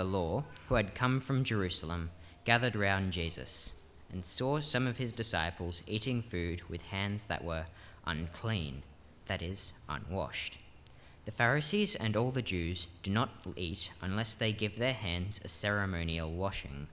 the 0.00 0.04
law, 0.04 0.42
who 0.70 0.76
had 0.76 0.94
come 0.94 1.20
from 1.20 1.44
Jerusalem, 1.44 2.08
gathered 2.46 2.74
round 2.74 3.12
Jesus, 3.12 3.74
and 4.10 4.24
saw 4.24 4.58
some 4.58 4.86
of 4.86 4.96
his 4.96 5.12
disciples 5.12 5.82
eating 5.86 6.22
food 6.22 6.62
with 6.70 6.80
hands 6.80 7.24
that 7.24 7.44
were 7.44 7.66
unclean, 8.06 8.82
that 9.26 9.42
is, 9.42 9.74
unwashed. 9.90 10.56
The 11.26 11.32
Pharisees 11.32 11.96
and 11.96 12.16
all 12.16 12.30
the 12.30 12.40
Jews 12.40 12.88
do 13.02 13.10
not 13.10 13.28
eat 13.56 13.90
unless 14.00 14.32
they 14.32 14.52
give 14.52 14.78
their 14.78 14.94
hands 14.94 15.38
a 15.44 15.48
ceremonial 15.48 16.32
washing, 16.32 16.86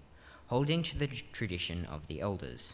holding 0.47 0.83
to 0.83 0.97
the 0.97 1.07
tradition 1.07 1.85
of 1.85 2.07
the 2.07 2.19
elders. 2.19 2.73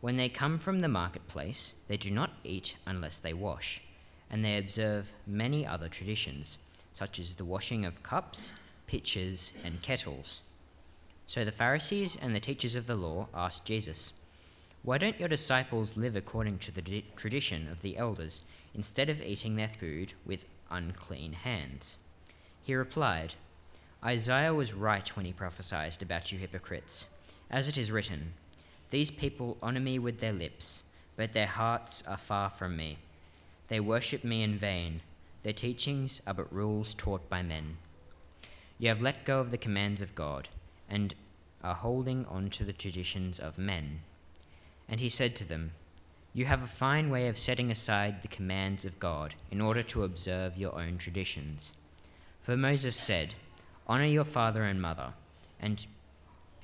When 0.00 0.16
they 0.16 0.28
come 0.28 0.58
from 0.58 0.80
the 0.80 0.88
marketplace, 0.88 1.74
they 1.86 1.96
do 1.96 2.10
not 2.10 2.32
eat 2.42 2.74
unless 2.84 3.20
they 3.20 3.32
wash, 3.32 3.80
and 4.28 4.44
they 4.44 4.58
observe 4.58 5.12
many 5.24 5.64
other 5.64 5.88
traditions, 5.88 6.58
such 6.92 7.20
as 7.20 7.34
the 7.34 7.44
washing 7.44 7.84
of 7.84 8.02
cups, 8.02 8.52
pitchers, 8.86 9.52
and 9.64 9.82
kettles. 9.82 10.42
So 11.26 11.44
the 11.44 11.52
Pharisees 11.52 12.16
and 12.20 12.34
the 12.34 12.40
teachers 12.40 12.76
of 12.76 12.86
the 12.86 12.94
law 12.94 13.28
asked 13.34 13.64
Jesus, 13.64 14.12
Why 14.82 14.98
don't 14.98 15.18
your 15.18 15.28
disciples 15.28 15.96
live 15.96 16.16
according 16.16 16.58
to 16.58 16.72
the 16.72 17.04
tradition 17.16 17.68
of 17.70 17.82
the 17.82 17.96
elders, 17.96 18.42
instead 18.74 19.08
of 19.08 19.22
eating 19.22 19.56
their 19.56 19.68
food 19.68 20.12
with 20.26 20.44
unclean 20.70 21.32
hands? 21.32 21.96
He 22.62 22.74
replied, 22.74 23.34
Isaiah 24.04 24.52
was 24.52 24.74
right 24.74 25.08
when 25.16 25.26
he 25.26 25.32
prophesied 25.32 26.02
about 26.02 26.32
you 26.32 26.38
hypocrites. 26.38 27.06
As 27.50 27.68
it 27.68 27.78
is 27.78 27.92
written, 27.92 28.34
These 28.90 29.10
people 29.10 29.56
honor 29.62 29.80
me 29.80 29.98
with 29.98 30.20
their 30.20 30.32
lips, 30.32 30.82
but 31.16 31.32
their 31.32 31.46
hearts 31.46 32.02
are 32.08 32.16
far 32.16 32.50
from 32.50 32.76
me. 32.76 32.98
They 33.68 33.80
worship 33.80 34.24
me 34.24 34.42
in 34.42 34.56
vain. 34.56 35.02
Their 35.44 35.52
teachings 35.52 36.20
are 36.26 36.34
but 36.34 36.52
rules 36.52 36.94
taught 36.94 37.28
by 37.28 37.42
men. 37.42 37.76
You 38.82 38.88
have 38.88 39.00
let 39.00 39.24
go 39.24 39.38
of 39.38 39.52
the 39.52 39.58
commands 39.58 40.00
of 40.00 40.16
God, 40.16 40.48
and 40.90 41.14
are 41.62 41.76
holding 41.76 42.26
on 42.26 42.50
to 42.50 42.64
the 42.64 42.72
traditions 42.72 43.38
of 43.38 43.56
men. 43.56 44.00
And 44.88 44.98
he 44.98 45.08
said 45.08 45.36
to 45.36 45.44
them, 45.44 45.70
You 46.34 46.46
have 46.46 46.64
a 46.64 46.66
fine 46.66 47.08
way 47.08 47.28
of 47.28 47.38
setting 47.38 47.70
aside 47.70 48.22
the 48.22 48.26
commands 48.26 48.84
of 48.84 48.98
God 48.98 49.36
in 49.52 49.60
order 49.60 49.84
to 49.84 50.02
observe 50.02 50.56
your 50.56 50.74
own 50.76 50.98
traditions. 50.98 51.74
For 52.40 52.56
Moses 52.56 52.96
said, 52.96 53.34
Honor 53.86 54.06
your 54.06 54.24
father 54.24 54.64
and 54.64 54.82
mother, 54.82 55.12
and 55.60 55.86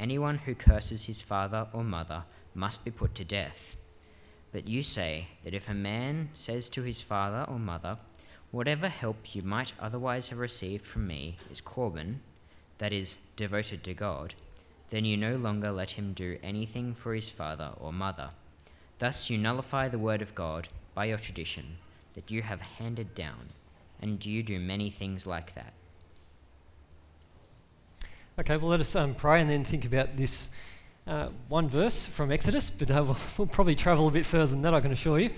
anyone 0.01 0.39
who 0.39 0.57
curses 0.57 1.05
his 1.05 1.23
father 1.23 1.69
or 1.73 1.85
mother 1.85 2.25
must 2.53 2.85
be 2.85 2.91
put 2.91 3.15
to 3.15 3.25
death. 3.25 3.77
But 4.51 4.67
you 4.67 4.83
say 4.83 5.29
that 5.45 5.55
if 5.55 5.69
a 5.69 5.73
man 5.73 6.31
says 6.35 6.69
to 6.71 6.83
his 6.83 7.01
father 7.01 7.45
or 7.49 7.61
mother, 7.61 7.97
Whatever 8.51 8.89
help 8.89 9.35
you 9.35 9.43
might 9.43 9.73
otherwise 9.79 10.31
have 10.31 10.39
received 10.39 10.87
from 10.87 11.07
me 11.07 11.37
is 11.51 11.61
Corban, 11.61 12.21
that 12.79 12.93
is, 12.93 13.19
devoted 13.37 13.85
to 13.85 13.95
God, 13.95 14.35
then 14.91 15.05
you 15.05 15.17
no 15.17 15.37
longer 15.37 15.71
let 15.71 15.93
him 15.93 16.13
do 16.15 16.39
anything 16.43 16.95
for 16.95 17.15
his 17.15 17.29
father 17.29 17.73
or 17.79 17.93
mother. 17.93 18.31
Thus 18.99 19.29
you 19.29 19.37
nullify 19.37 19.89
the 19.89 19.99
word 19.99 20.23
of 20.23 20.35
God 20.35 20.69
by 20.95 21.07
your 21.07 21.19
tradition 21.19 21.77
that 22.15 22.31
you 22.31 22.43
have 22.43 22.61
handed 22.61 23.15
down, 23.15 23.51
and 24.01 24.25
you 24.25 24.43
do 24.43 24.59
many 24.59 24.91
things 24.91 25.27
like 25.27 25.55
that. 25.55 25.75
Okay, 28.39 28.57
well, 28.57 28.71
let 28.71 28.81
us 28.81 28.97
um, 28.97 29.15
pray 29.15 29.41
and 29.41 29.51
then 29.51 29.65
think 29.65 29.85
about 29.85 30.17
this 30.17 30.49
uh, 31.07 31.29
one 31.49 31.69
verse 31.69 32.07
from 32.07 32.33
Exodus, 32.33 32.71
but 32.71 32.91
uh, 32.91 33.03
we'll, 33.07 33.17
we'll, 33.37 33.47
probably 33.47 33.75
travel 33.75 34.09
a 34.09 34.11
bit 34.11 34.25
further 34.25 34.47
than 34.47 34.63
that, 34.63 34.75
I 34.75 34.81
can 34.81 34.93
assure 34.93 35.19
you. 35.19 35.31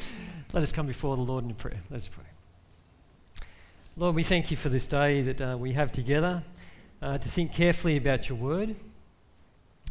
Let 0.52 0.62
us 0.62 0.72
come 0.72 0.86
before 0.86 1.16
the 1.16 1.22
Lord 1.22 1.44
in 1.44 1.54
prayer. 1.54 1.80
Let's 1.90 2.08
pray. 2.08 2.24
Lord, 3.96 4.14
we 4.14 4.22
thank 4.22 4.52
you 4.52 4.56
for 4.56 4.68
this 4.68 4.86
day 4.86 5.20
that 5.22 5.40
uh, 5.40 5.56
we 5.58 5.72
have 5.72 5.90
together 5.90 6.44
uh, 7.02 7.18
to 7.18 7.28
think 7.28 7.52
carefully 7.52 7.96
about 7.96 8.28
your 8.28 8.38
word. 8.38 8.76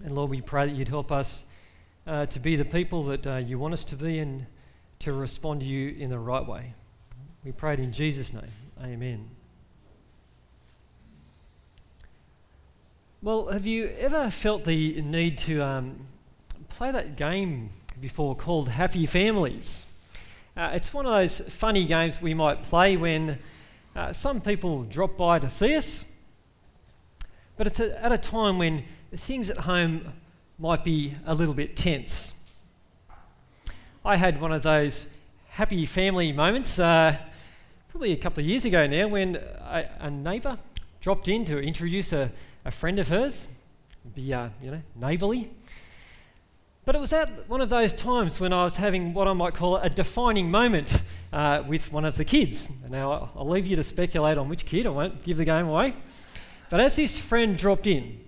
And 0.03 0.13
Lord, 0.13 0.29
we 0.29 0.39
pray 0.39 0.65
that 0.65 0.73
you'd 0.73 0.87
help 0.87 1.11
us 1.11 1.43
uh, 2.07 2.25
to 2.27 2.39
be 2.39 2.55
the 2.55 2.63
people 2.63 3.03
that 3.03 3.27
uh, 3.27 3.35
you 3.35 3.59
want 3.59 3.73
us 3.73 3.83
to 3.85 3.97
be 3.97 4.19
and 4.19 4.45
to 4.99 5.11
respond 5.11 5.59
to 5.61 5.65
you 5.67 5.95
in 5.99 6.09
the 6.09 6.17
right 6.17 6.47
way. 6.47 6.73
We 7.43 7.51
pray 7.51 7.73
it 7.73 7.79
in 7.79 7.91
Jesus' 7.91 8.31
name. 8.33 8.51
Amen. 8.81 9.29
Well, 13.21 13.47
have 13.47 13.67
you 13.67 13.93
ever 13.99 14.29
felt 14.29 14.63
the 14.63 15.01
need 15.01 15.37
to 15.39 15.61
um, 15.61 16.07
play 16.69 16.91
that 16.91 17.17
game 17.17 17.71
before 17.99 18.33
called 18.33 18.69
Happy 18.69 19.05
Families? 19.05 19.85
Uh, 20.55 20.71
it's 20.73 20.93
one 20.93 21.05
of 21.05 21.11
those 21.11 21.41
funny 21.41 21.83
games 21.83 22.21
we 22.21 22.33
might 22.33 22.63
play 22.63 22.95
when 22.95 23.39
uh, 23.99 24.13
some 24.13 24.39
people 24.39 24.83
drop 24.83 25.17
by 25.17 25.37
to 25.39 25.49
see 25.49 25.75
us, 25.75 26.05
but 27.57 27.67
it's 27.67 27.81
a, 27.81 28.01
at 28.01 28.13
a 28.13 28.17
time 28.17 28.57
when 28.57 28.85
things 29.13 29.49
at 29.49 29.57
home 29.57 30.13
might 30.57 30.85
be 30.85 31.13
a 31.25 31.35
little 31.35 31.53
bit 31.53 31.75
tense. 31.75 32.33
I 34.05 34.15
had 34.15 34.39
one 34.39 34.53
of 34.53 34.63
those 34.63 35.07
happy 35.49 35.85
family 35.85 36.31
moments 36.31 36.79
uh, 36.79 37.17
probably 37.89 38.13
a 38.13 38.15
couple 38.15 38.41
of 38.41 38.47
years 38.49 38.63
ago 38.63 38.87
now 38.87 39.09
when 39.09 39.35
a, 39.35 40.09
neighbour 40.09 40.57
dropped 41.01 41.27
in 41.27 41.43
to 41.43 41.59
introduce 41.59 42.13
a, 42.13 42.31
a 42.63 42.71
friend 42.71 42.99
of 42.99 43.09
hers, 43.09 43.49
be 44.15 44.33
uh, 44.33 44.47
you 44.63 44.71
know 44.71 44.81
neighbourly. 44.95 45.51
But 46.85 46.95
it 46.95 46.99
was 46.99 47.13
at 47.13 47.47
one 47.49 47.61
of 47.61 47.69
those 47.69 47.93
times 47.93 48.39
when 48.39 48.53
I 48.53 48.63
was 48.63 48.77
having 48.77 49.13
what 49.13 49.27
I 49.27 49.33
might 49.33 49.53
call 49.53 49.77
a 49.77 49.89
defining 49.89 50.49
moment 50.49 51.01
uh, 51.31 51.63
with 51.67 51.91
one 51.91 52.05
of 52.05 52.15
the 52.15 52.23
kids. 52.23 52.69
Now 52.89 53.31
I'll 53.35 53.47
leave 53.47 53.67
you 53.67 53.75
to 53.75 53.83
speculate 53.83 54.37
on 54.37 54.49
which 54.49 54.65
kid. 54.65 54.87
I 54.87 54.89
won't 54.89 55.23
give 55.23 55.37
the 55.37 55.45
game 55.45 55.67
away. 55.67 55.95
But 56.69 56.79
as 56.79 56.95
this 56.95 57.17
friend 57.17 57.57
dropped 57.57 57.85
in, 57.85 58.19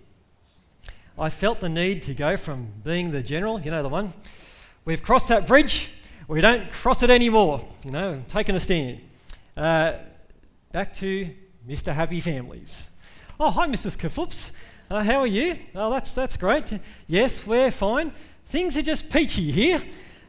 I 1.17 1.29
felt 1.29 1.59
the 1.59 1.69
need 1.69 2.01
to 2.03 2.13
go 2.13 2.35
from 2.38 2.73
being 2.84 3.11
the 3.11 3.22
general, 3.22 3.59
you 3.61 3.69
know 3.69 3.84
the 3.84 3.90
one, 3.90 4.13
we've 4.85 5.03
crossed 5.03 5.28
that 5.28 5.45
bridge, 5.45 5.90
we 6.28 6.41
don't 6.41 6.72
cross 6.72 7.03
it 7.03 7.09
anymore, 7.09 7.66
you 7.84 7.91
know, 7.91 8.23
taking 8.28 8.56
a 8.56 8.59
stand, 8.59 9.01
uh, 9.56 9.94
back 10.72 10.94
to 10.95 11.29
Mr. 11.67 11.94
Happy 11.94 12.22
Families. 12.22 12.90
Oh, 13.40 13.51
hi, 13.51 13.67
Mrs. 13.67 13.97
Kafoops. 13.97 14.51
Uh, 14.90 15.03
how 15.03 15.19
are 15.19 15.28
you? 15.28 15.57
Oh, 15.75 15.90
that's, 15.91 16.11
that's 16.11 16.38
great. 16.38 16.79
Yes, 17.07 17.45
we're 17.45 17.72
fine. 17.72 18.11
Things 18.51 18.75
are 18.75 18.81
just 18.81 19.09
peachy 19.09 19.50
here. 19.50 19.81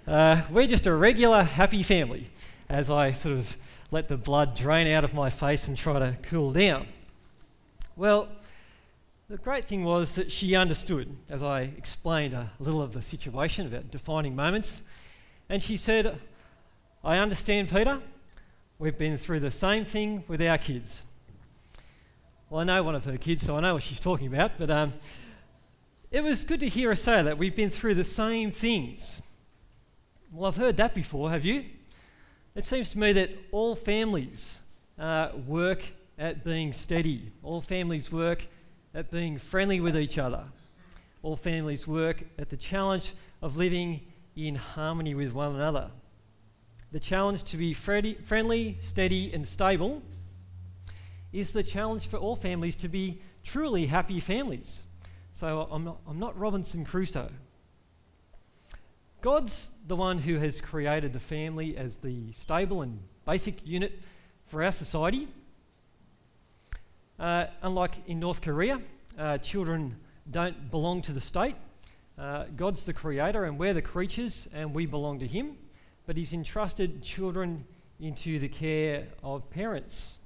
Uh, 0.06 0.42
we're 0.48 0.68
just 0.68 0.86
a 0.86 0.94
regular 0.94 1.42
happy 1.42 1.82
family 1.82 2.28
as 2.68 2.88
I 2.88 3.10
sort 3.10 3.36
of 3.36 3.56
let 3.90 4.06
the 4.06 4.16
blood 4.16 4.54
drain 4.54 4.86
out 4.86 5.02
of 5.02 5.12
my 5.12 5.28
face 5.28 5.66
and 5.66 5.76
try 5.76 5.98
to 5.98 6.16
cool 6.22 6.52
down. 6.52 6.86
Well, 7.96 8.28
the 9.28 9.38
great 9.38 9.64
thing 9.64 9.82
was 9.82 10.14
that 10.14 10.30
she 10.30 10.54
understood 10.54 11.16
as 11.28 11.42
I 11.42 11.62
explained 11.62 12.32
a 12.32 12.52
little 12.60 12.80
of 12.80 12.92
the 12.92 13.02
situation 13.02 13.66
about 13.66 13.90
defining 13.90 14.36
moments. 14.36 14.82
And 15.48 15.60
she 15.60 15.76
said, 15.76 16.20
I 17.02 17.18
understand, 17.18 17.70
Peter. 17.70 17.98
We've 18.78 18.96
been 18.96 19.18
through 19.18 19.40
the 19.40 19.50
same 19.50 19.84
thing 19.84 20.22
with 20.28 20.40
our 20.40 20.58
kids. 20.58 21.06
Well, 22.48 22.60
I 22.60 22.64
know 22.64 22.84
one 22.84 22.94
of 22.94 23.04
her 23.04 23.18
kids, 23.18 23.42
so 23.42 23.56
I 23.56 23.60
know 23.60 23.74
what 23.74 23.82
she's 23.82 23.98
talking 23.98 24.28
about, 24.28 24.52
but 24.58 24.70
um, 24.70 24.92
it 26.12 26.22
was 26.22 26.44
good 26.44 26.60
to 26.60 26.68
hear 26.68 26.90
her 26.90 26.94
say 26.94 27.22
that. 27.22 27.38
We've 27.38 27.56
been 27.56 27.70
through 27.70 27.94
the 27.94 28.04
same 28.04 28.52
things. 28.52 29.22
Well, 30.30 30.46
I've 30.46 30.58
heard 30.58 30.76
that 30.76 30.94
before, 30.94 31.30
have 31.30 31.44
you? 31.44 31.64
It 32.54 32.66
seems 32.66 32.90
to 32.90 32.98
me 32.98 33.14
that 33.14 33.30
all 33.50 33.74
families 33.74 34.60
uh, 34.98 35.30
work 35.46 35.82
at 36.18 36.44
being 36.44 36.74
steady, 36.74 37.32
all 37.42 37.62
families 37.62 38.12
work 38.12 38.46
at 38.94 39.10
being 39.10 39.38
friendly 39.38 39.80
with 39.80 39.96
each 39.96 40.18
other, 40.18 40.44
all 41.22 41.34
families 41.34 41.86
work 41.86 42.24
at 42.38 42.50
the 42.50 42.58
challenge 42.58 43.14
of 43.40 43.56
living 43.56 44.02
in 44.36 44.54
harmony 44.54 45.14
with 45.14 45.32
one 45.32 45.54
another. 45.54 45.90
The 46.92 47.00
challenge 47.00 47.44
to 47.44 47.56
be 47.56 47.72
friendly, 47.72 48.76
steady, 48.82 49.32
and 49.32 49.48
stable 49.48 50.02
is 51.32 51.52
the 51.52 51.62
challenge 51.62 52.06
for 52.06 52.18
all 52.18 52.36
families 52.36 52.76
to 52.76 52.88
be 52.88 53.22
truly 53.42 53.86
happy 53.86 54.20
families. 54.20 54.84
So 55.34 55.66
I'm 55.70 55.84
not, 55.84 55.98
I'm 56.06 56.18
not 56.18 56.38
Robinson 56.38 56.84
Crusoe. 56.84 57.30
God's 59.22 59.70
the 59.86 59.96
one 59.96 60.18
who 60.18 60.38
has 60.38 60.60
created 60.60 61.12
the 61.12 61.20
family 61.20 61.76
as 61.76 61.96
the 61.96 62.32
stable 62.32 62.82
and 62.82 62.98
basic 63.24 63.66
unit 63.66 64.00
for 64.46 64.62
our 64.62 64.72
society. 64.72 65.28
Uh, 67.18 67.46
unlike 67.62 67.94
in 68.06 68.18
North 68.18 68.42
Korea, 68.42 68.80
uh, 69.18 69.38
children 69.38 69.96
don't 70.30 70.70
belong 70.70 71.02
to 71.02 71.12
the 71.12 71.20
state. 71.20 71.56
Uh, 72.18 72.44
God's 72.56 72.84
the 72.84 72.92
creator 72.92 73.44
and 73.44 73.58
we're 73.58 73.74
the 73.74 73.82
creatures 73.82 74.48
and 74.52 74.74
we 74.74 74.86
belong 74.86 75.18
to 75.20 75.26
Him. 75.26 75.56
But 76.06 76.16
He's 76.16 76.32
entrusted 76.32 77.02
children 77.02 77.64
into 78.00 78.38
the 78.38 78.48
care 78.48 79.06
of 79.22 79.48
parents. 79.50 80.18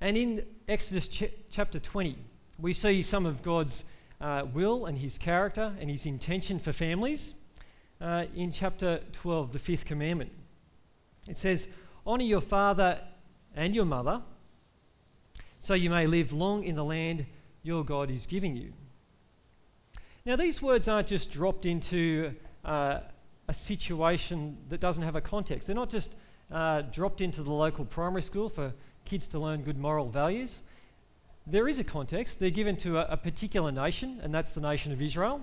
And 0.00 0.16
in 0.16 0.44
Exodus 0.68 1.08
ch- 1.08 1.32
chapter 1.50 1.80
20, 1.80 2.16
we 2.58 2.72
see 2.72 3.02
some 3.02 3.24
of 3.24 3.42
God's 3.42 3.84
uh, 4.20 4.44
will 4.52 4.86
and 4.86 4.98
his 4.98 5.16
character 5.16 5.74
and 5.80 5.88
his 5.88 6.06
intention 6.06 6.58
for 6.58 6.72
families. 6.72 7.34
Uh, 8.00 8.24
in 8.34 8.52
chapter 8.52 9.00
12, 9.12 9.52
the 9.52 9.58
fifth 9.58 9.84
commandment, 9.84 10.30
it 11.28 11.38
says, 11.38 11.68
Honour 12.06 12.24
your 12.24 12.40
father 12.40 13.00
and 13.54 13.74
your 13.74 13.84
mother, 13.84 14.22
so 15.60 15.74
you 15.74 15.90
may 15.90 16.06
live 16.06 16.32
long 16.32 16.62
in 16.62 16.76
the 16.76 16.84
land 16.84 17.26
your 17.62 17.84
God 17.84 18.10
is 18.10 18.26
giving 18.26 18.56
you. 18.56 18.72
Now, 20.24 20.36
these 20.36 20.62
words 20.62 20.88
aren't 20.88 21.08
just 21.08 21.30
dropped 21.30 21.66
into 21.66 22.34
uh, 22.64 23.00
a 23.48 23.54
situation 23.54 24.58
that 24.68 24.78
doesn't 24.78 25.02
have 25.02 25.16
a 25.16 25.20
context. 25.20 25.66
They're 25.66 25.76
not 25.76 25.90
just 25.90 26.14
uh, 26.52 26.82
dropped 26.82 27.20
into 27.20 27.42
the 27.42 27.52
local 27.52 27.84
primary 27.84 28.22
school 28.22 28.48
for 28.48 28.72
kids 29.04 29.26
to 29.28 29.38
learn 29.38 29.62
good 29.62 29.78
moral 29.78 30.08
values. 30.08 30.62
There 31.50 31.66
is 31.66 31.78
a 31.78 31.84
context. 31.84 32.38
They're 32.38 32.50
given 32.50 32.76
to 32.78 32.98
a, 32.98 33.12
a 33.12 33.16
particular 33.16 33.72
nation, 33.72 34.20
and 34.22 34.34
that's 34.34 34.52
the 34.52 34.60
nation 34.60 34.92
of 34.92 35.00
Israel. 35.00 35.40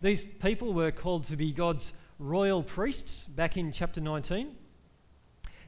These 0.00 0.24
people 0.24 0.72
were 0.72 0.90
called 0.90 1.24
to 1.24 1.36
be 1.36 1.52
God's 1.52 1.92
royal 2.18 2.62
priests 2.62 3.26
back 3.26 3.58
in 3.58 3.70
chapter 3.70 4.00
19. 4.00 4.56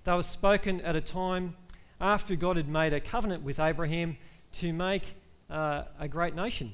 They 0.04 0.12
were 0.12 0.22
spoken 0.22 0.80
at 0.80 0.96
a 0.96 1.02
time 1.02 1.54
after 2.00 2.34
God 2.34 2.56
had 2.56 2.66
made 2.66 2.94
a 2.94 3.00
covenant 3.00 3.42
with 3.42 3.60
Abraham 3.60 4.16
to 4.52 4.72
make 4.72 5.14
uh, 5.50 5.82
a 5.98 6.08
great 6.08 6.34
nation 6.34 6.72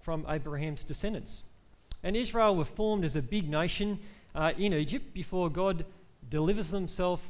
from 0.00 0.24
Abraham's 0.28 0.84
descendants. 0.84 1.42
And 2.04 2.14
Israel 2.14 2.54
were 2.54 2.64
formed 2.64 3.04
as 3.04 3.16
a 3.16 3.22
big 3.22 3.50
nation 3.50 3.98
uh, 4.36 4.52
in 4.56 4.72
Egypt 4.72 5.12
before 5.14 5.50
God 5.50 5.84
delivers, 6.30 6.70
themself, 6.70 7.28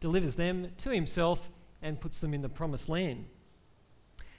delivers 0.00 0.34
them 0.34 0.72
to 0.78 0.90
himself 0.90 1.52
and 1.82 2.00
puts 2.00 2.18
them 2.18 2.34
in 2.34 2.42
the 2.42 2.48
promised 2.48 2.88
land. 2.88 3.24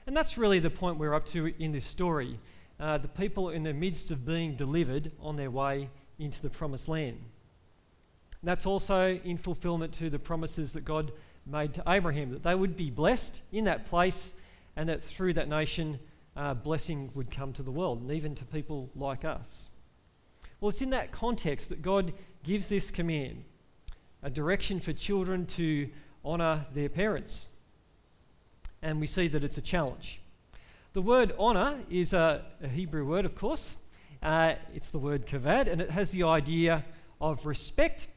And 0.09 0.17
that's 0.17 0.39
really 0.39 0.57
the 0.57 0.71
point 0.71 0.97
we're 0.97 1.13
up 1.13 1.27
to 1.27 1.53
in 1.59 1.71
this 1.71 1.85
story. 1.85 2.39
Uh, 2.79 2.97
the 2.97 3.07
people 3.07 3.51
in 3.51 3.61
the 3.61 3.73
midst 3.73 4.09
of 4.09 4.25
being 4.25 4.55
delivered 4.55 5.11
on 5.21 5.35
their 5.35 5.51
way 5.51 5.87
into 6.17 6.41
the 6.41 6.49
promised 6.49 6.87
land. 6.87 7.19
That's 8.41 8.65
also 8.65 9.19
in 9.23 9.37
fulfillment 9.37 9.93
to 9.93 10.09
the 10.09 10.17
promises 10.17 10.73
that 10.73 10.83
God 10.83 11.11
made 11.45 11.75
to 11.75 11.83
Abraham 11.87 12.31
that 12.31 12.41
they 12.41 12.55
would 12.55 12.75
be 12.75 12.89
blessed 12.89 13.43
in 13.51 13.65
that 13.65 13.85
place 13.85 14.33
and 14.75 14.89
that 14.89 15.03
through 15.03 15.33
that 15.33 15.47
nation, 15.47 15.99
uh, 16.35 16.55
blessing 16.55 17.11
would 17.13 17.29
come 17.29 17.53
to 17.53 17.61
the 17.61 17.69
world 17.69 18.01
and 18.01 18.09
even 18.09 18.33
to 18.33 18.45
people 18.45 18.89
like 18.95 19.23
us. 19.23 19.69
Well, 20.59 20.69
it's 20.69 20.81
in 20.81 20.89
that 20.89 21.11
context 21.11 21.69
that 21.69 21.83
God 21.83 22.13
gives 22.41 22.67
this 22.67 22.89
command 22.89 23.43
a 24.23 24.31
direction 24.31 24.79
for 24.79 24.91
children 24.91 25.45
to 25.45 25.87
honour 26.25 26.65
their 26.73 26.89
parents. 26.89 27.45
And 28.81 28.99
we 28.99 29.07
see 29.07 29.27
that 29.27 29.43
it's 29.43 29.57
a 29.57 29.61
challenge. 29.61 30.21
The 30.93 31.01
word 31.01 31.33
honour 31.37 31.79
is 31.89 32.13
a, 32.13 32.43
a, 32.63 32.67
Hebrew 32.67 33.05
word, 33.05 33.25
of 33.25 33.35
course. 33.35 33.77
Uh, 34.23 34.55
it's 34.73 34.91
the 34.91 34.99
word 34.99 35.27
kavod, 35.27 35.67
and 35.67 35.81
it 35.81 35.91
has 35.91 36.11
the 36.11 36.23
idea 36.23 36.83
of 37.21 37.45
respect 37.45 38.07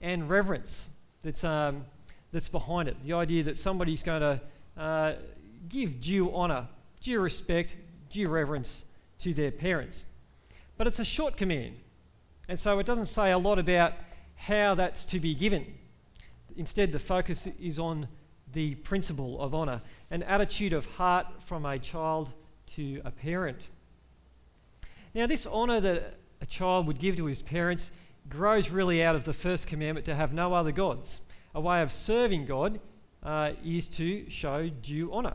and 0.00 0.28
reverence 0.28 0.90
that's, 1.22 1.44
um, 1.44 1.84
that's 2.32 2.48
behind 2.48 2.88
it. 2.88 2.96
The 3.04 3.12
idea 3.12 3.42
that 3.44 3.58
somebody's 3.58 4.02
going 4.02 4.20
to 4.20 4.40
uh, 4.80 5.14
give 5.68 6.00
due 6.00 6.34
honour, 6.34 6.68
due 7.02 7.20
respect, 7.20 7.76
due 8.10 8.28
reverence 8.28 8.84
to 9.20 9.34
their 9.34 9.50
parents. 9.50 10.06
But 10.76 10.86
it's 10.86 10.98
a 10.98 11.04
short 11.04 11.36
command, 11.36 11.76
and 12.48 12.58
so 12.58 12.78
it 12.78 12.86
doesn't 12.86 13.06
say 13.06 13.32
a 13.32 13.38
lot 13.38 13.58
about 13.58 13.92
how 14.36 14.74
that's 14.74 15.04
to 15.06 15.20
be 15.20 15.34
given. 15.34 15.66
Instead, 16.56 16.92
the 16.92 16.98
focus 16.98 17.48
is 17.60 17.78
on 17.78 18.08
the 18.54 18.76
principle 18.76 19.40
of 19.40 19.54
honour, 19.54 19.82
an 20.10 20.22
attitude 20.22 20.72
of 20.72 20.86
heart 20.86 21.26
from 21.44 21.66
a 21.66 21.78
child 21.78 22.32
to 22.68 23.00
a 23.04 23.10
parent. 23.10 23.68
Now, 25.14 25.26
this 25.26 25.46
honour 25.46 25.80
that 25.80 26.14
a 26.40 26.46
child 26.46 26.86
would 26.86 26.98
give 26.98 27.16
to 27.16 27.26
his 27.26 27.42
parents 27.42 27.90
grows 28.28 28.70
really 28.70 29.04
out 29.04 29.14
of 29.14 29.24
the 29.24 29.32
first 29.32 29.66
commandment 29.66 30.06
to 30.06 30.14
have 30.14 30.32
no 30.32 30.54
other 30.54 30.72
gods. 30.72 31.20
A 31.54 31.60
way 31.60 31.82
of 31.82 31.92
serving 31.92 32.46
God 32.46 32.80
uh, 33.22 33.52
is 33.64 33.88
to 33.90 34.28
show 34.28 34.68
due 34.68 35.12
honour. 35.12 35.34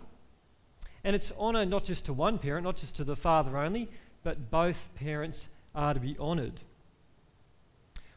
And 1.03 1.15
it's 1.15 1.31
honour 1.39 1.65
not 1.65 1.85
just 1.85 2.05
to 2.05 2.13
one 2.13 2.39
parent, 2.39 2.65
not 2.65 2.75
just 2.75 2.95
to 2.97 3.03
the 3.03 3.15
father 3.15 3.57
only, 3.57 3.89
but 4.23 4.51
both 4.51 4.89
parents 4.95 5.47
are 5.73 5.93
to 5.93 5.99
be 5.99 6.17
honoured. 6.19 6.61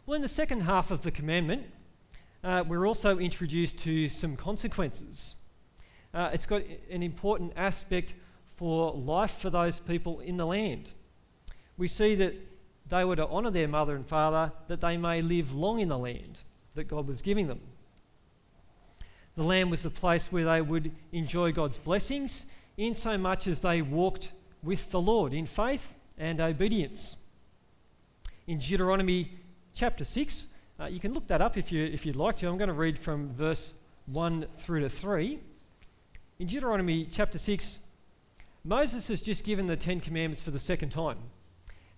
Well, 0.04 0.16
in 0.16 0.22
the 0.22 0.28
second 0.28 0.62
half 0.62 0.90
of 0.90 1.02
the 1.02 1.12
commandment, 1.12 1.66
uh, 2.44 2.64
we're 2.66 2.86
also 2.86 3.18
introduced 3.18 3.78
to 3.78 4.08
some 4.08 4.36
consequences. 4.36 5.36
Uh, 6.12 6.30
it's 6.32 6.46
got 6.46 6.62
an 6.90 7.02
important 7.02 7.52
aspect 7.56 8.14
for 8.56 8.92
life 8.92 9.38
for 9.38 9.50
those 9.50 9.80
people 9.80 10.20
in 10.20 10.36
the 10.36 10.46
land. 10.46 10.92
We 11.78 11.88
see 11.88 12.14
that 12.16 12.34
they 12.88 13.04
were 13.04 13.16
to 13.16 13.26
honour 13.26 13.50
their 13.50 13.68
mother 13.68 13.94
and 13.94 14.06
father 14.06 14.52
that 14.68 14.80
they 14.80 14.96
may 14.96 15.22
live 15.22 15.54
long 15.54 15.80
in 15.80 15.88
the 15.88 15.98
land 15.98 16.38
that 16.74 16.84
God 16.84 17.06
was 17.06 17.22
giving 17.22 17.46
them. 17.46 17.60
The 19.36 19.44
land 19.44 19.70
was 19.70 19.82
the 19.82 19.90
place 19.90 20.30
where 20.30 20.44
they 20.44 20.60
would 20.60 20.92
enjoy 21.12 21.52
God's 21.52 21.78
blessings 21.78 22.44
in 22.76 22.94
so 22.94 23.16
much 23.16 23.46
as 23.46 23.60
they 23.60 23.80
walked 23.80 24.32
with 24.62 24.90
the 24.90 25.00
Lord 25.00 25.32
in 25.32 25.46
faith 25.46 25.94
and 26.18 26.40
obedience. 26.40 27.16
In 28.46 28.58
Deuteronomy 28.58 29.30
chapter 29.74 30.04
6, 30.04 30.46
uh, 30.82 30.86
you 30.86 30.98
can 30.98 31.12
look 31.12 31.26
that 31.28 31.40
up 31.40 31.56
if, 31.56 31.70
you, 31.70 31.84
if 31.84 32.04
you'd 32.04 32.16
like 32.16 32.36
to. 32.36 32.48
I'm 32.48 32.56
going 32.56 32.68
to 32.68 32.74
read 32.74 32.98
from 32.98 33.32
verse 33.34 33.74
1 34.06 34.46
through 34.58 34.80
to 34.80 34.88
3. 34.88 35.38
In 36.40 36.46
Deuteronomy 36.46 37.06
chapter 37.10 37.38
6, 37.38 37.78
Moses 38.64 39.06
has 39.08 39.22
just 39.22 39.44
given 39.44 39.66
the 39.66 39.76
Ten 39.76 40.00
Commandments 40.00 40.42
for 40.42 40.50
the 40.50 40.58
second 40.58 40.90
time. 40.90 41.18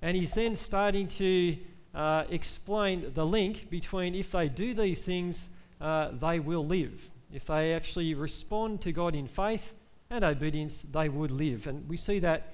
And 0.03 0.17
he's 0.17 0.35
then 0.35 0.55
starting 0.55 1.09
to 1.09 1.57
uh, 1.95 2.25
explain 2.29 3.11
the 3.15 3.25
link 3.25 3.71
between 3.71 4.15
if 4.15 4.33
they 4.33 4.49
do 4.49 4.75
these 4.75 5.03
things, 5.03 5.49
uh, 5.81 6.11
they 6.21 6.41
will 6.41 6.67
live. 6.67 7.11
If 7.33 7.47
they 7.47 7.73
actually 7.73 8.13
respond 8.13 8.83
to 8.83 8.93
God 8.93 9.15
in 9.15 9.29
faith 9.29 9.75
and 10.11 10.25
obedience, 10.25 10.85
they 10.93 11.09
would 11.09 11.31
live. 11.31 11.67
And 11.67 11.89
we 11.89 11.97
see 11.97 12.19
that 12.19 12.53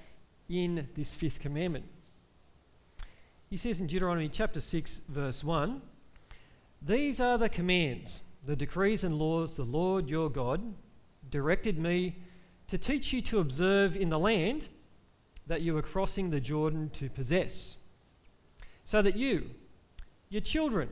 in 0.49 0.87
this 0.95 1.13
fifth 1.13 1.41
commandment. 1.41 1.87
He 3.49 3.57
says 3.57 3.81
in 3.81 3.89
Deuteronomy 3.89 4.29
chapter 4.29 4.61
6, 4.61 5.01
verse 5.09 5.43
1 5.43 5.83
These 6.83 7.21
are 7.21 7.37
the 7.37 7.49
commands, 7.49 8.23
the 8.47 8.57
decrees 8.57 9.05
and 9.05 9.19
laws 9.19 9.57
the 9.57 9.65
Lord 9.65 10.09
your 10.09 10.31
God 10.31 10.63
directed 11.31 11.79
me 11.79 12.17
to 12.69 12.79
teach 12.79 13.13
you 13.13 13.21
to 13.23 13.41
observe 13.41 13.97
in 13.97 14.09
the 14.09 14.19
land 14.19 14.69
that 15.47 15.61
you 15.61 15.77
are 15.77 15.83
crossing 15.83 16.31
the 16.31 16.41
Jordan 16.41 16.89
to 16.91 17.11
possess, 17.11 17.77
so 18.85 19.03
that 19.03 19.17
you, 19.17 19.51
your 20.29 20.41
children, 20.41 20.89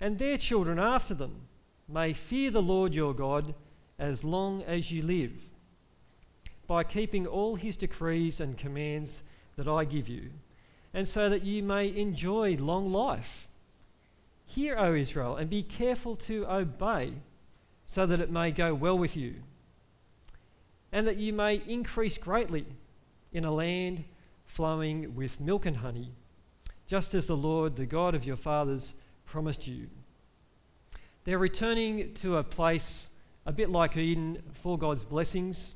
and 0.00 0.18
their 0.18 0.36
children 0.36 0.78
after 0.78 1.14
them 1.14 1.42
may 1.88 2.12
fear 2.12 2.50
the 2.50 2.62
Lord 2.62 2.94
your 2.94 3.12
God 3.12 3.54
as 3.98 4.24
long 4.24 4.62
as 4.62 4.90
you 4.90 5.02
live, 5.02 5.32
by 6.66 6.84
keeping 6.84 7.26
all 7.26 7.54
his 7.54 7.76
decrees 7.76 8.40
and 8.40 8.56
commands 8.56 9.22
that 9.56 9.68
I 9.68 9.84
give 9.84 10.08
you, 10.08 10.30
and 10.94 11.06
so 11.08 11.28
that 11.28 11.44
you 11.44 11.62
may 11.62 11.94
enjoy 11.94 12.56
long 12.56 12.92
life. 12.92 13.45
Hear, 14.46 14.78
O 14.78 14.94
Israel, 14.94 15.36
and 15.36 15.50
be 15.50 15.62
careful 15.62 16.16
to 16.16 16.46
obey, 16.50 17.12
so 17.84 18.06
that 18.06 18.20
it 18.20 18.30
may 18.30 18.50
go 18.50 18.74
well 18.74 18.96
with 18.96 19.16
you, 19.16 19.34
and 20.92 21.06
that 21.06 21.16
you 21.16 21.32
may 21.32 21.62
increase 21.66 22.16
greatly 22.16 22.64
in 23.32 23.44
a 23.44 23.52
land 23.52 24.04
flowing 24.46 25.14
with 25.14 25.40
milk 25.40 25.66
and 25.66 25.76
honey, 25.76 26.12
just 26.86 27.14
as 27.14 27.26
the 27.26 27.36
Lord, 27.36 27.76
the 27.76 27.86
God 27.86 28.14
of 28.14 28.24
your 28.24 28.36
fathers, 28.36 28.94
promised 29.26 29.66
you. 29.66 29.88
They're 31.24 31.38
returning 31.38 32.14
to 32.14 32.36
a 32.36 32.44
place 32.44 33.10
a 33.44 33.52
bit 33.52 33.70
like 33.70 33.96
Eden 33.96 34.42
for 34.52 34.78
God's 34.78 35.04
blessings. 35.04 35.74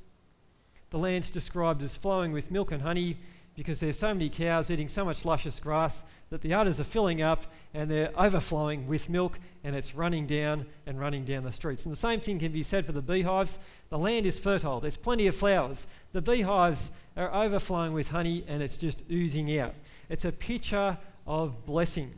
The 0.91 0.99
land's 0.99 1.31
described 1.31 1.83
as 1.83 1.97
flowing 1.97 2.33
with 2.33 2.51
milk 2.51 2.73
and 2.73 2.83
honey, 2.83 3.19
because 3.61 3.79
there's 3.79 3.99
so 3.99 4.15
many 4.15 4.31
cows 4.31 4.71
eating 4.71 4.89
so 4.89 5.05
much 5.05 5.23
luscious 5.27 5.61
grass 5.61 6.03
that 6.31 6.41
the 6.41 6.55
udders 6.55 6.81
are 6.81 6.85
filling 6.85 7.23
up 7.23 7.45
and 7.75 7.91
they're 7.91 8.11
overflowing 8.19 8.87
with 8.87 9.11
milk 9.11 9.39
and 9.65 9.77
it's 9.77 9.95
running 9.95 10.27
down 10.27 10.65
and 10.87 10.99
running 10.99 11.27
down 11.27 11.45
the 11.45 11.53
streets. 11.53 11.85
And 11.85 11.93
the 11.93 11.97
same 11.99 12.21
thing 12.21 12.39
can 12.39 12.53
be 12.53 12.63
said 12.63 12.87
for 12.87 12.93
the 12.93 13.03
beehives. 13.03 13.59
The 13.91 13.99
land 13.99 14.25
is 14.25 14.39
fertile, 14.39 14.81
there's 14.81 14.97
plenty 14.97 15.27
of 15.27 15.37
flowers. 15.37 15.87
The 16.13 16.23
beehives 16.23 16.91
are 17.19 17.31
overflowing 17.35 17.93
with 17.93 18.09
honey 18.09 18.47
and 18.49 18.63
it's 18.63 18.79
just 18.79 19.03
oozing 19.13 19.59
out. 19.59 19.75
It's 20.09 20.25
a 20.25 20.33
picture 20.33 20.97
of 21.27 21.67
blessing. 21.67 22.15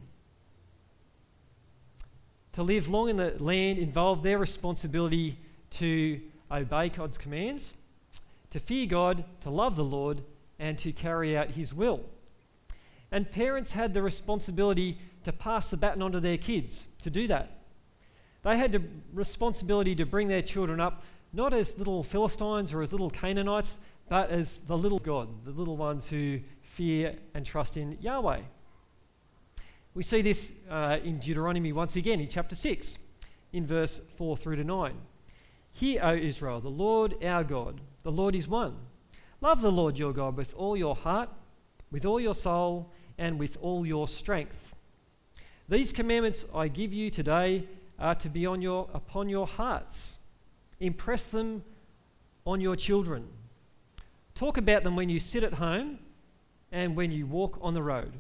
To 2.52 2.62
live 2.62 2.88
long 2.88 3.08
in 3.08 3.16
the 3.16 3.34
land 3.40 3.80
involved 3.80 4.22
their 4.22 4.38
responsibility 4.38 5.40
to 5.70 6.20
obey 6.52 6.90
God's 6.90 7.18
commands, 7.18 7.74
to 8.50 8.60
fear 8.60 8.86
God, 8.86 9.24
to 9.40 9.50
love 9.50 9.74
the 9.74 9.82
Lord, 9.82 10.22
and 10.62 10.78
to 10.78 10.92
carry 10.92 11.36
out 11.36 11.50
his 11.50 11.74
will. 11.74 12.00
And 13.10 13.30
parents 13.30 13.72
had 13.72 13.92
the 13.92 14.00
responsibility 14.00 14.96
to 15.24 15.32
pass 15.32 15.68
the 15.68 15.76
baton 15.76 16.00
on 16.02 16.12
to 16.12 16.20
their 16.20 16.38
kids 16.38 16.86
to 17.02 17.10
do 17.10 17.26
that. 17.26 17.58
They 18.42 18.56
had 18.56 18.70
the 18.70 18.82
responsibility 19.12 19.96
to 19.96 20.06
bring 20.06 20.28
their 20.28 20.40
children 20.40 20.80
up 20.80 21.02
not 21.32 21.52
as 21.52 21.76
little 21.78 22.02
Philistines 22.02 22.72
or 22.72 22.80
as 22.82 22.92
little 22.92 23.10
Canaanites, 23.10 23.80
but 24.08 24.30
as 24.30 24.60
the 24.68 24.76
little 24.76 24.98
God, 24.98 25.28
the 25.44 25.50
little 25.50 25.76
ones 25.76 26.08
who 26.08 26.40
fear 26.62 27.16
and 27.34 27.44
trust 27.44 27.76
in 27.76 27.98
Yahweh. 28.00 28.40
We 29.94 30.02
see 30.02 30.22
this 30.22 30.52
uh, 30.70 30.98
in 31.02 31.18
Deuteronomy 31.18 31.72
once 31.72 31.96
again 31.96 32.20
in 32.20 32.28
chapter 32.28 32.54
6, 32.54 32.98
in 33.52 33.66
verse 33.66 34.00
4 34.16 34.36
through 34.36 34.56
to 34.56 34.64
9. 34.64 34.94
Hear, 35.72 36.00
O 36.04 36.14
Israel, 36.14 36.60
the 36.60 36.68
Lord 36.68 37.16
our 37.24 37.42
God, 37.42 37.80
the 38.04 38.12
Lord 38.12 38.34
is 38.34 38.46
one. 38.46 38.76
Love 39.42 39.60
the 39.60 39.72
Lord 39.72 39.98
your 39.98 40.12
God 40.12 40.36
with 40.36 40.54
all 40.54 40.76
your 40.76 40.94
heart, 40.94 41.28
with 41.90 42.06
all 42.06 42.20
your 42.20 42.32
soul, 42.32 42.88
and 43.18 43.40
with 43.40 43.58
all 43.60 43.84
your 43.84 44.06
strength. 44.06 44.76
These 45.68 45.92
commandments 45.92 46.46
I 46.54 46.68
give 46.68 46.92
you 46.92 47.10
today 47.10 47.64
are 47.98 48.14
to 48.14 48.28
be 48.28 48.46
on 48.46 48.62
your, 48.62 48.88
upon 48.94 49.28
your 49.28 49.48
hearts. 49.48 50.18
Impress 50.78 51.24
them 51.24 51.64
on 52.46 52.60
your 52.60 52.76
children. 52.76 53.26
Talk 54.36 54.58
about 54.58 54.84
them 54.84 54.94
when 54.94 55.08
you 55.08 55.18
sit 55.18 55.42
at 55.42 55.54
home 55.54 55.98
and 56.70 56.94
when 56.94 57.10
you 57.10 57.26
walk 57.26 57.58
on 57.60 57.74
the 57.74 57.82
road, 57.82 58.12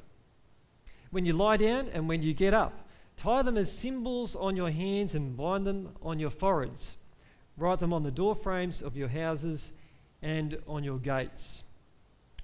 when 1.12 1.24
you 1.24 1.34
lie 1.34 1.56
down 1.56 1.88
and 1.92 2.08
when 2.08 2.22
you 2.22 2.34
get 2.34 2.52
up. 2.52 2.88
Tie 3.16 3.42
them 3.42 3.56
as 3.56 3.70
symbols 3.70 4.34
on 4.34 4.56
your 4.56 4.70
hands 4.70 5.14
and 5.14 5.36
bind 5.36 5.68
them 5.68 5.90
on 6.02 6.18
your 6.18 6.30
foreheads. 6.30 6.96
Write 7.56 7.78
them 7.78 7.92
on 7.92 8.02
the 8.02 8.10
door 8.10 8.34
frames 8.34 8.82
of 8.82 8.96
your 8.96 9.08
houses 9.08 9.72
and 10.22 10.58
on 10.66 10.84
your 10.84 10.98
gates. 10.98 11.64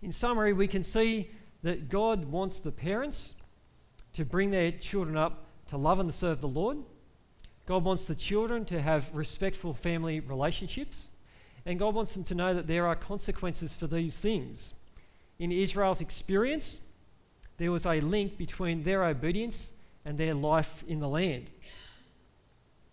In 0.03 0.13
summary, 0.13 0.53
we 0.53 0.69
can 0.69 0.83
see 0.83 1.31
that 1.63 1.89
God 1.89 2.25
wants 2.27 2.61
the 2.61 2.73
parents 2.73 3.35
to 4.15 4.25
bring 4.25 4.51
their 4.51 4.73
children 4.73 5.17
up 5.17 5.45
to 5.69 5.77
love 5.77 6.01
and 6.01 6.13
serve 6.13 6.41
the 6.41 6.49
Lord. 6.49 6.79
God 7.67 7.85
wants 7.85 8.07
the 8.07 8.15
children 8.15 8.65
to 8.67 8.81
have 8.81 9.09
respectful 9.15 9.75
family 9.75 10.21
relationships. 10.21 11.11
And 11.67 11.79
God 11.79 11.95
wants 11.95 12.15
them 12.15 12.25
to 12.25 12.35
know 12.35 12.55
that 12.55 12.67
there 12.67 12.87
are 12.87 12.97
consequences 12.97 13.77
for 13.77 13.87
these 13.87 14.17
things. 14.17 14.75
In 15.39 15.53
Israel's 15.53 16.01
experience, 16.01 16.81
there 17.59 17.71
was 17.71 17.85
a 17.85 18.01
link 18.01 18.39
between 18.39 18.85
their 18.85 19.05
obedience 19.05 19.73
and 20.05 20.17
their 20.17 20.35
life 20.35 20.83
in 20.89 21.01
the 21.01 21.09
land. 21.09 21.51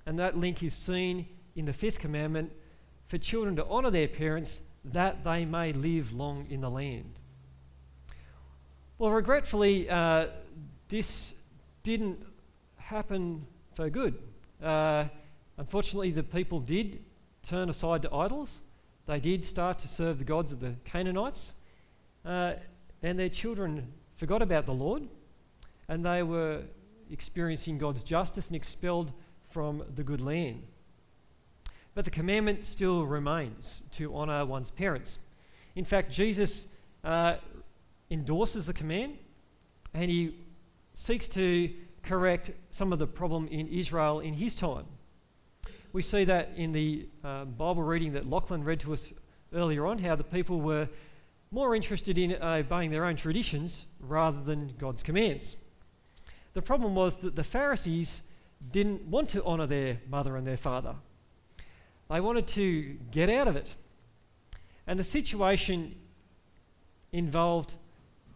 And 0.06 0.20
that 0.20 0.38
link 0.38 0.62
is 0.62 0.74
seen 0.74 1.28
in 1.56 1.66
the 1.66 1.74
fifth 1.74 2.00
commandment 2.00 2.52
for 3.08 3.18
children 3.18 3.56
to 3.56 3.66
honour 3.66 3.92
their 3.92 4.08
parents 4.08 4.62
that 4.92 5.24
they 5.24 5.46
may 5.46 5.74
live 5.74 6.14
long 6.14 6.48
in 6.50 6.62
the 6.62 6.70
land. 6.70 7.20
Well, 8.98 9.12
regretfully, 9.12 9.90
uh, 9.90 10.28
this 10.88 11.34
didn't 11.84 12.24
happen 12.78 13.46
for 13.74 13.90
good. 13.90 14.18
Uh, 14.64 15.06
unfortunately, 15.58 16.12
the 16.12 16.24
people 16.24 16.60
did 16.60 17.04
turn 17.44 17.70
aside 17.70 18.04
to 18.04 18.14
idols. 18.14 18.62
They 19.06 19.20
did 19.20 19.44
start 19.44 19.80
to 19.80 19.88
serve 19.88 20.20
the 20.20 20.26
gods 20.26 20.52
of 20.52 20.60
the 20.60 20.76
Canaanites, 20.86 21.54
uh, 22.26 22.54
and 23.04 23.20
their 23.20 23.30
children 23.30 23.92
forgot 24.16 24.42
about 24.42 24.66
the 24.66 24.74
Lord, 24.74 25.04
and 25.88 26.06
they 26.06 26.24
were 26.24 26.62
experiencing 27.12 27.78
God's 27.78 28.04
justice 28.04 28.48
and 28.48 28.56
expelled 28.56 29.12
from 29.50 29.84
the 29.96 30.04
good 30.04 30.22
land. 30.22 30.64
But 31.96 32.06
the 32.06 32.12
commandment 32.12 32.66
still 32.66 33.06
remains 33.06 33.84
to 33.92 34.16
honour 34.16 34.46
one's 34.46 34.70
parents. 34.70 35.20
In 35.76 35.86
fact, 35.86 36.12
Jesus 36.12 36.68
uh, 37.04 37.38
endorses 38.12 38.68
the 38.68 38.74
command 38.74 39.18
and 39.94 40.12
he 40.12 40.36
seeks 40.94 41.28
to 41.30 41.72
correct 42.04 42.52
some 42.70 42.94
of 42.94 43.00
the 43.00 43.08
problem 43.08 43.48
in 43.48 43.68
Israel 43.70 44.20
in 44.20 44.34
his 44.34 44.56
time. 44.56 44.86
We 45.94 46.02
see 46.02 46.26
that 46.26 46.52
in 46.58 46.74
the 46.74 47.08
uh, 47.24 47.46
Bible 47.46 47.82
reading 47.82 48.12
that 48.14 48.30
Lachlan 48.30 48.64
read 48.64 48.82
to 48.82 48.94
us 48.94 49.14
earlier 49.54 49.86
on, 49.86 49.98
how 49.98 50.16
the 50.16 50.24
people 50.24 50.60
were 50.60 50.90
more 51.52 51.76
interested 51.76 52.18
in 52.18 52.34
obeying 52.44 52.92
their 52.92 53.06
own 53.06 53.16
traditions 53.16 53.86
rather 54.02 54.42
than 54.44 54.74
God's 54.78 55.02
commands. 55.02 55.56
The 56.54 56.62
problem 56.62 56.96
was 56.96 57.18
that 57.18 57.36
the 57.36 57.44
Pharisees 57.44 58.22
didn't 58.72 59.04
want 59.04 59.30
to 59.30 59.44
honour 59.46 59.68
their 59.68 60.00
mother 60.10 60.36
and 60.36 60.46
their 60.46 60.58
father. 60.58 60.96
They 62.10 62.20
wanted 62.20 62.48
to 62.48 62.98
get 63.12 63.30
out 63.30 63.48
of 63.48 63.56
it. 63.56 63.74
And 64.88 65.00
the 65.00 65.04
situation 65.04 65.96
involved 67.12 67.74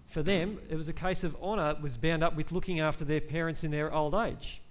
for 0.08 0.24
them, 0.24 0.58
it 0.70 0.76
was 0.76 0.90
a 0.90 0.94
case 0.94 1.24
of 1.24 1.36
honour 1.42 1.78
was 1.82 1.96
bound 1.96 2.24
up 2.24 2.36
with 2.36 2.52
looking 2.52 2.80
after 2.80 3.06
their 3.06 3.22
parents 3.22 3.64
in 3.64 3.70
their 3.70 3.94
old 3.94 4.16
age. 4.16 4.62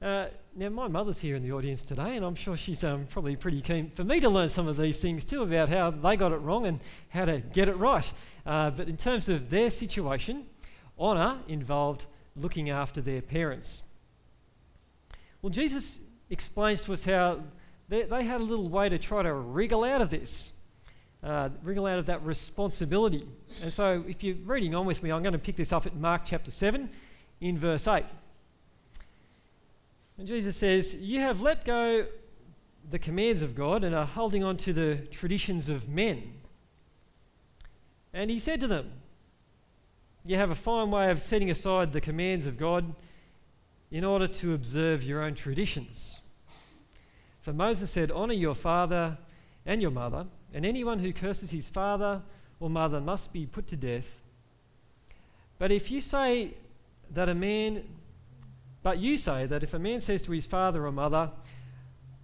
Uh, 0.00 0.26
now, 0.54 0.68
my 0.68 0.86
mother's 0.86 1.18
here 1.18 1.34
in 1.34 1.42
the 1.42 1.52
audience 1.52 1.82
today, 1.82 2.16
and 2.16 2.24
I'm 2.24 2.36
sure 2.36 2.56
she's 2.56 2.84
um, 2.84 3.06
probably 3.10 3.34
pretty 3.34 3.60
keen 3.60 3.90
for 3.90 4.04
me 4.04 4.20
to 4.20 4.28
learn 4.28 4.48
some 4.48 4.68
of 4.68 4.76
these 4.76 5.00
things 5.00 5.24
too 5.24 5.42
about 5.42 5.68
how 5.68 5.90
they 5.90 6.16
got 6.16 6.32
it 6.32 6.36
wrong 6.36 6.66
and 6.66 6.80
how 7.08 7.24
to 7.24 7.40
get 7.40 7.68
it 7.68 7.76
right. 7.76 8.10
Uh, 8.46 8.70
but 8.70 8.88
in 8.88 8.96
terms 8.96 9.28
of 9.28 9.50
their 9.50 9.70
situation, 9.70 10.46
honour 10.98 11.38
involved 11.48 12.06
looking 12.36 12.70
after 12.70 13.00
their 13.00 13.20
parents. 13.20 13.82
Well, 15.42 15.50
Jesus 15.50 15.98
explains 16.30 16.82
to 16.82 16.92
us 16.92 17.04
how 17.04 17.40
they, 17.88 18.02
they 18.02 18.24
had 18.24 18.40
a 18.40 18.44
little 18.44 18.68
way 18.68 18.88
to 18.88 18.98
try 18.98 19.22
to 19.22 19.32
wriggle 19.32 19.84
out 19.84 20.00
of 20.00 20.10
this, 20.10 20.52
uh, 21.22 21.48
wriggle 21.62 21.86
out 21.86 21.98
of 21.98 22.06
that 22.06 22.24
responsibility. 22.24 23.26
And 23.62 23.72
so, 23.72 24.04
if 24.06 24.22
you're 24.22 24.36
reading 24.36 24.74
on 24.74 24.86
with 24.86 25.02
me, 25.02 25.10
I'm 25.10 25.22
going 25.22 25.32
to 25.32 25.38
pick 25.38 25.56
this 25.56 25.72
up 25.72 25.86
at 25.86 25.96
Mark 25.96 26.22
chapter 26.24 26.50
7 26.50 26.90
in 27.40 27.58
verse 27.58 27.88
8. 27.88 28.04
And 30.18 30.26
Jesus 30.26 30.56
says, 30.56 30.94
You 30.96 31.20
have 31.20 31.40
let 31.40 31.64
go 31.64 32.06
the 32.90 32.98
commands 32.98 33.42
of 33.42 33.54
God 33.54 33.82
and 33.82 33.94
are 33.94 34.06
holding 34.06 34.42
on 34.44 34.56
to 34.58 34.72
the 34.72 34.96
traditions 35.10 35.68
of 35.68 35.88
men. 35.88 36.34
And 38.12 38.30
he 38.30 38.38
said 38.38 38.60
to 38.60 38.66
them, 38.66 38.90
You 40.24 40.36
have 40.36 40.50
a 40.50 40.54
fine 40.54 40.90
way 40.90 41.10
of 41.10 41.22
setting 41.22 41.50
aside 41.50 41.92
the 41.92 42.00
commands 42.00 42.46
of 42.46 42.58
God 42.58 42.94
in 43.90 44.04
order 44.04 44.26
to 44.26 44.54
observe 44.54 45.02
your 45.02 45.22
own 45.22 45.34
traditions. 45.34 46.20
For 47.40 47.52
Moses 47.52 47.90
said, 47.90 48.10
Honour 48.10 48.34
your 48.34 48.54
father 48.54 49.16
and 49.64 49.80
your 49.80 49.90
mother, 49.90 50.26
and 50.52 50.66
anyone 50.66 50.98
who 50.98 51.12
curses 51.12 51.50
his 51.50 51.68
father 51.68 52.22
or 52.60 52.68
mother 52.68 53.00
must 53.00 53.32
be 53.32 53.46
put 53.46 53.66
to 53.68 53.76
death. 53.76 54.20
But 55.58 55.72
if 55.72 55.90
you 55.90 56.00
say 56.00 56.54
that 57.10 57.28
a 57.28 57.34
man, 57.34 57.84
but 58.82 58.98
you 58.98 59.16
say 59.16 59.46
that 59.46 59.62
if 59.62 59.74
a 59.74 59.78
man 59.78 60.00
says 60.00 60.22
to 60.22 60.32
his 60.32 60.46
father 60.46 60.86
or 60.86 60.92
mother, 60.92 61.30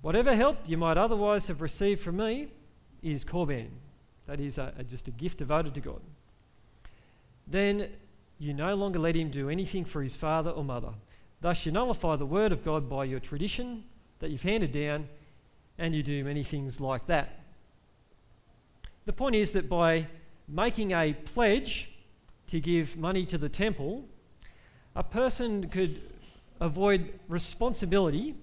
Whatever 0.05 0.37
help 0.37 0.59
you 0.67 0.77
might 0.77 0.99
otherwise 0.99 1.47
have 1.47 1.63
received 1.63 1.99
from 2.03 2.19
me 2.19 2.49
is 3.03 3.25
korban, 3.25 3.69
that 4.27 4.39
is 4.39 4.59
a, 4.59 4.71
a, 4.77 4.85
just 4.85 5.09
a 5.09 5.11
gift 5.11 5.39
devoted 5.39 5.75
to 5.77 5.81
God, 5.81 6.03
then 7.47 7.89
you 8.39 8.53
no 8.53 8.75
longer 8.75 8.99
let 8.99 9.17
him 9.17 9.31
do 9.31 9.49
anything 9.49 9.87
for 9.87 10.03
his 10.03 10.15
father 10.15 10.51
or 10.51 10.63
mother 10.63 10.91
Thus, 11.45 11.67
you 11.67 11.73
nullify 11.73 12.17
the 12.17 12.25
word 12.25 12.53
of 12.53 12.65
God 12.65 12.89
by 12.89 13.05
your 13.05 13.21
tradition 13.21 13.85
that 14.21 14.31
you've 14.31 14.45
handed 14.45 14.73
down, 14.73 15.11
and 15.77 15.95
you 15.95 16.03
do 16.03 16.25
many 16.25 16.43
things 16.43 16.81
like 16.81 17.05
that. 17.09 17.39
The 19.05 19.13
point 19.13 19.35
is 19.35 19.53
that 19.53 19.69
by 19.69 20.07
making 20.49 20.93
a 20.93 21.13
pledge 21.13 21.91
to 22.47 22.61
give 22.61 22.97
money 22.97 23.27
to 23.27 23.37
the 23.37 23.51
temple, 23.51 24.07
a 24.97 25.03
person 25.03 25.69
could 25.69 26.01
avoid 26.61 27.13
responsibility 27.29 28.37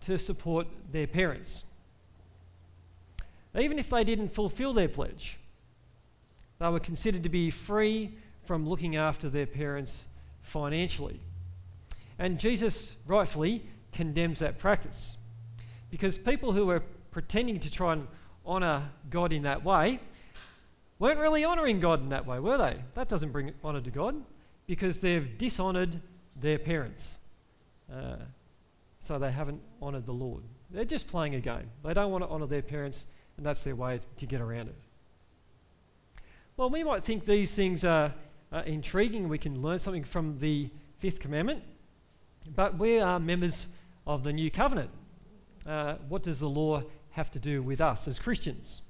to 0.00 0.16
support 0.16 0.66
their 0.90 1.06
parents. 1.06 1.64
Even 3.54 3.78
if 3.78 3.90
they 3.90 4.04
didn't 4.04 4.32
fulfill 4.32 4.72
their 4.72 4.88
pledge, 4.88 5.38
they 6.58 6.68
were 6.70 6.80
considered 6.80 7.24
to 7.24 7.28
be 7.28 7.50
free 7.50 8.16
from 8.46 8.66
looking 8.66 8.96
after 8.96 9.28
their 9.28 9.44
parents 9.44 10.06
financially. 10.40 11.20
And 12.22 12.38
Jesus 12.38 12.94
rightfully 13.08 13.64
condemns 13.90 14.38
that 14.38 14.56
practice. 14.56 15.16
Because 15.90 16.16
people 16.16 16.52
who 16.52 16.66
were 16.66 16.84
pretending 17.10 17.58
to 17.58 17.68
try 17.68 17.94
and 17.94 18.06
honour 18.46 18.88
God 19.10 19.32
in 19.32 19.42
that 19.42 19.64
way 19.64 19.98
weren't 21.00 21.18
really 21.18 21.44
honouring 21.44 21.80
God 21.80 22.00
in 22.00 22.10
that 22.10 22.24
way, 22.24 22.38
were 22.38 22.56
they? 22.56 22.76
That 22.94 23.08
doesn't 23.08 23.32
bring 23.32 23.50
honour 23.64 23.80
to 23.80 23.90
God 23.90 24.22
because 24.68 25.00
they've 25.00 25.36
dishonoured 25.36 26.00
their 26.40 26.60
parents. 26.60 27.18
Uh, 27.92 28.18
so 29.00 29.18
they 29.18 29.32
haven't 29.32 29.60
honoured 29.82 30.06
the 30.06 30.12
Lord. 30.12 30.44
They're 30.70 30.84
just 30.84 31.08
playing 31.08 31.34
a 31.34 31.40
game. 31.40 31.70
They 31.84 31.92
don't 31.92 32.12
want 32.12 32.22
to 32.22 32.30
honour 32.30 32.46
their 32.46 32.62
parents, 32.62 33.08
and 33.36 33.44
that's 33.44 33.64
their 33.64 33.74
way 33.74 33.98
to 34.18 34.26
get 34.26 34.40
around 34.40 34.68
it. 34.68 34.76
Well, 36.56 36.70
we 36.70 36.84
might 36.84 37.02
think 37.02 37.26
these 37.26 37.52
things 37.52 37.84
are, 37.84 38.14
are 38.52 38.62
intriguing. 38.62 39.28
We 39.28 39.38
can 39.38 39.60
learn 39.60 39.80
something 39.80 40.04
from 40.04 40.38
the 40.38 40.70
fifth 41.00 41.18
commandment. 41.18 41.64
But 42.46 42.78
we 42.78 42.98
are 42.98 43.20
members 43.20 43.68
of 44.06 44.24
the 44.24 44.32
new 44.32 44.50
covenant. 44.50 44.90
Uh, 45.66 45.94
what 46.08 46.22
does 46.22 46.40
the 46.40 46.48
law 46.48 46.82
have 47.10 47.30
to 47.32 47.38
do 47.38 47.62
with 47.62 47.80
us 47.80 48.08
as 48.08 48.18
Christians? 48.18 48.82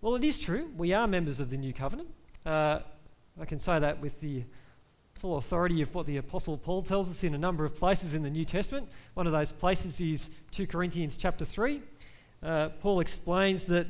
Well, 0.00 0.14
it 0.14 0.24
is 0.24 0.38
true. 0.38 0.70
We 0.76 0.92
are 0.92 1.06
members 1.06 1.40
of 1.40 1.48
the 1.48 1.56
new 1.56 1.72
covenant. 1.72 2.08
Uh, 2.44 2.80
I 3.40 3.44
can 3.46 3.58
say 3.58 3.78
that 3.78 4.00
with 4.00 4.20
the 4.20 4.44
full 5.14 5.36
authority 5.36 5.80
of 5.80 5.94
what 5.94 6.06
the 6.06 6.16
Apostle 6.16 6.58
Paul 6.58 6.82
tells 6.82 7.08
us 7.08 7.22
in 7.22 7.34
a 7.34 7.38
number 7.38 7.64
of 7.64 7.76
places 7.76 8.14
in 8.14 8.22
the 8.22 8.30
New 8.30 8.44
Testament. 8.44 8.88
One 9.14 9.26
of 9.26 9.32
those 9.32 9.52
places 9.52 10.00
is 10.00 10.30
2 10.50 10.66
Corinthians 10.66 11.16
chapter 11.16 11.44
3. 11.44 11.80
Uh, 12.42 12.70
Paul 12.80 12.98
explains 12.98 13.66
that 13.66 13.86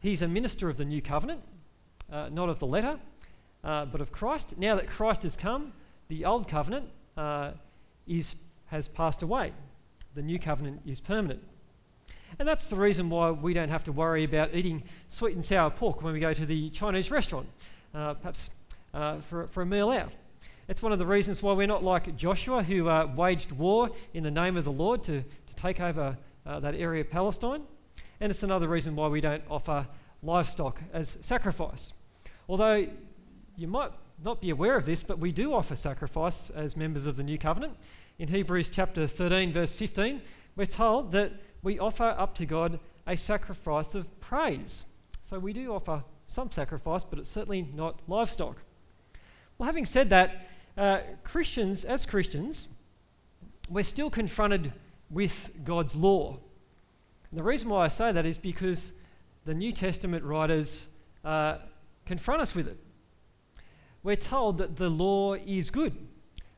he's 0.00 0.22
a 0.22 0.28
minister 0.28 0.68
of 0.70 0.76
the 0.76 0.84
new 0.84 1.02
covenant, 1.02 1.42
uh, 2.10 2.28
not 2.30 2.48
of 2.48 2.60
the 2.60 2.66
letter, 2.66 2.98
uh, 3.64 3.86
but 3.86 4.00
of 4.00 4.12
Christ. 4.12 4.56
Now 4.56 4.76
that 4.76 4.86
Christ 4.86 5.24
has 5.24 5.36
come, 5.36 5.72
the 6.06 6.24
old 6.24 6.48
covenant 6.48 6.88
uh, 7.18 7.50
is, 8.06 8.36
has 8.66 8.88
passed 8.88 9.22
away. 9.22 9.52
the 10.14 10.22
new 10.22 10.38
covenant 10.38 10.80
is 10.86 11.00
permanent. 11.00 11.42
And 12.38 12.46
that's 12.46 12.66
the 12.68 12.76
reason 12.76 13.10
why 13.10 13.30
we 13.30 13.52
don't 13.52 13.68
have 13.68 13.84
to 13.84 13.92
worry 13.92 14.24
about 14.24 14.54
eating 14.54 14.82
sweet 15.08 15.34
and 15.34 15.44
sour 15.44 15.70
pork 15.70 16.02
when 16.02 16.12
we 16.12 16.20
go 16.20 16.32
to 16.32 16.46
the 16.46 16.70
Chinese 16.70 17.10
restaurant, 17.10 17.46
uh, 17.94 18.14
perhaps 18.14 18.50
uh, 18.94 19.20
for, 19.20 19.46
for 19.48 19.62
a 19.62 19.66
meal 19.66 19.90
out. 19.90 20.12
It's 20.68 20.82
one 20.82 20.92
of 20.92 20.98
the 20.98 21.06
reasons 21.06 21.42
why 21.42 21.52
we're 21.54 21.66
not 21.66 21.82
like 21.82 22.16
Joshua, 22.16 22.62
who 22.62 22.88
uh, 22.88 23.10
waged 23.16 23.52
war 23.52 23.90
in 24.12 24.22
the 24.22 24.30
name 24.30 24.56
of 24.56 24.64
the 24.64 24.72
Lord 24.72 25.02
to, 25.04 25.22
to 25.22 25.56
take 25.56 25.80
over 25.80 26.16
uh, 26.46 26.60
that 26.60 26.74
area 26.74 27.00
of 27.00 27.10
Palestine. 27.10 27.62
And 28.20 28.30
it's 28.30 28.42
another 28.42 28.68
reason 28.68 28.94
why 28.94 29.08
we 29.08 29.20
don't 29.20 29.42
offer 29.50 29.86
livestock 30.22 30.80
as 30.92 31.18
sacrifice. 31.20 31.92
Although 32.48 32.88
you 33.56 33.68
might 33.68 33.92
not 34.22 34.40
be 34.40 34.50
aware 34.50 34.76
of 34.76 34.86
this, 34.86 35.02
but 35.02 35.18
we 35.18 35.32
do 35.32 35.54
offer 35.54 35.76
sacrifice 35.76 36.50
as 36.50 36.76
members 36.76 37.06
of 37.06 37.16
the 37.16 37.22
new 37.22 37.38
covenant. 37.38 37.74
In 38.18 38.28
Hebrews 38.28 38.68
chapter 38.68 39.06
13, 39.06 39.52
verse 39.52 39.74
15, 39.74 40.20
we're 40.56 40.66
told 40.66 41.12
that 41.12 41.32
we 41.62 41.78
offer 41.78 42.14
up 42.18 42.34
to 42.36 42.46
God 42.46 42.80
a 43.06 43.16
sacrifice 43.16 43.94
of 43.94 44.20
praise. 44.20 44.86
So 45.22 45.38
we 45.38 45.52
do 45.52 45.72
offer 45.72 46.02
some 46.26 46.50
sacrifice, 46.50 47.04
but 47.04 47.18
it's 47.18 47.28
certainly 47.28 47.68
not 47.74 48.00
livestock. 48.08 48.56
Well, 49.56 49.66
having 49.66 49.86
said 49.86 50.10
that, 50.10 50.48
uh, 50.76 51.00
Christians, 51.24 51.84
as 51.84 52.04
Christians, 52.04 52.68
we're 53.68 53.84
still 53.84 54.10
confronted 54.10 54.72
with 55.10 55.50
God's 55.64 55.94
law. 55.94 56.38
And 57.30 57.38
the 57.38 57.42
reason 57.42 57.68
why 57.68 57.84
I 57.84 57.88
say 57.88 58.12
that 58.12 58.26
is 58.26 58.38
because 58.38 58.92
the 59.44 59.54
New 59.54 59.72
Testament 59.72 60.24
writers 60.24 60.88
uh, 61.24 61.58
confront 62.04 62.40
us 62.40 62.54
with 62.54 62.68
it. 62.68 62.78
We're 64.02 64.16
told 64.16 64.58
that 64.58 64.76
the 64.76 64.88
law 64.88 65.34
is 65.34 65.70
good, 65.70 65.94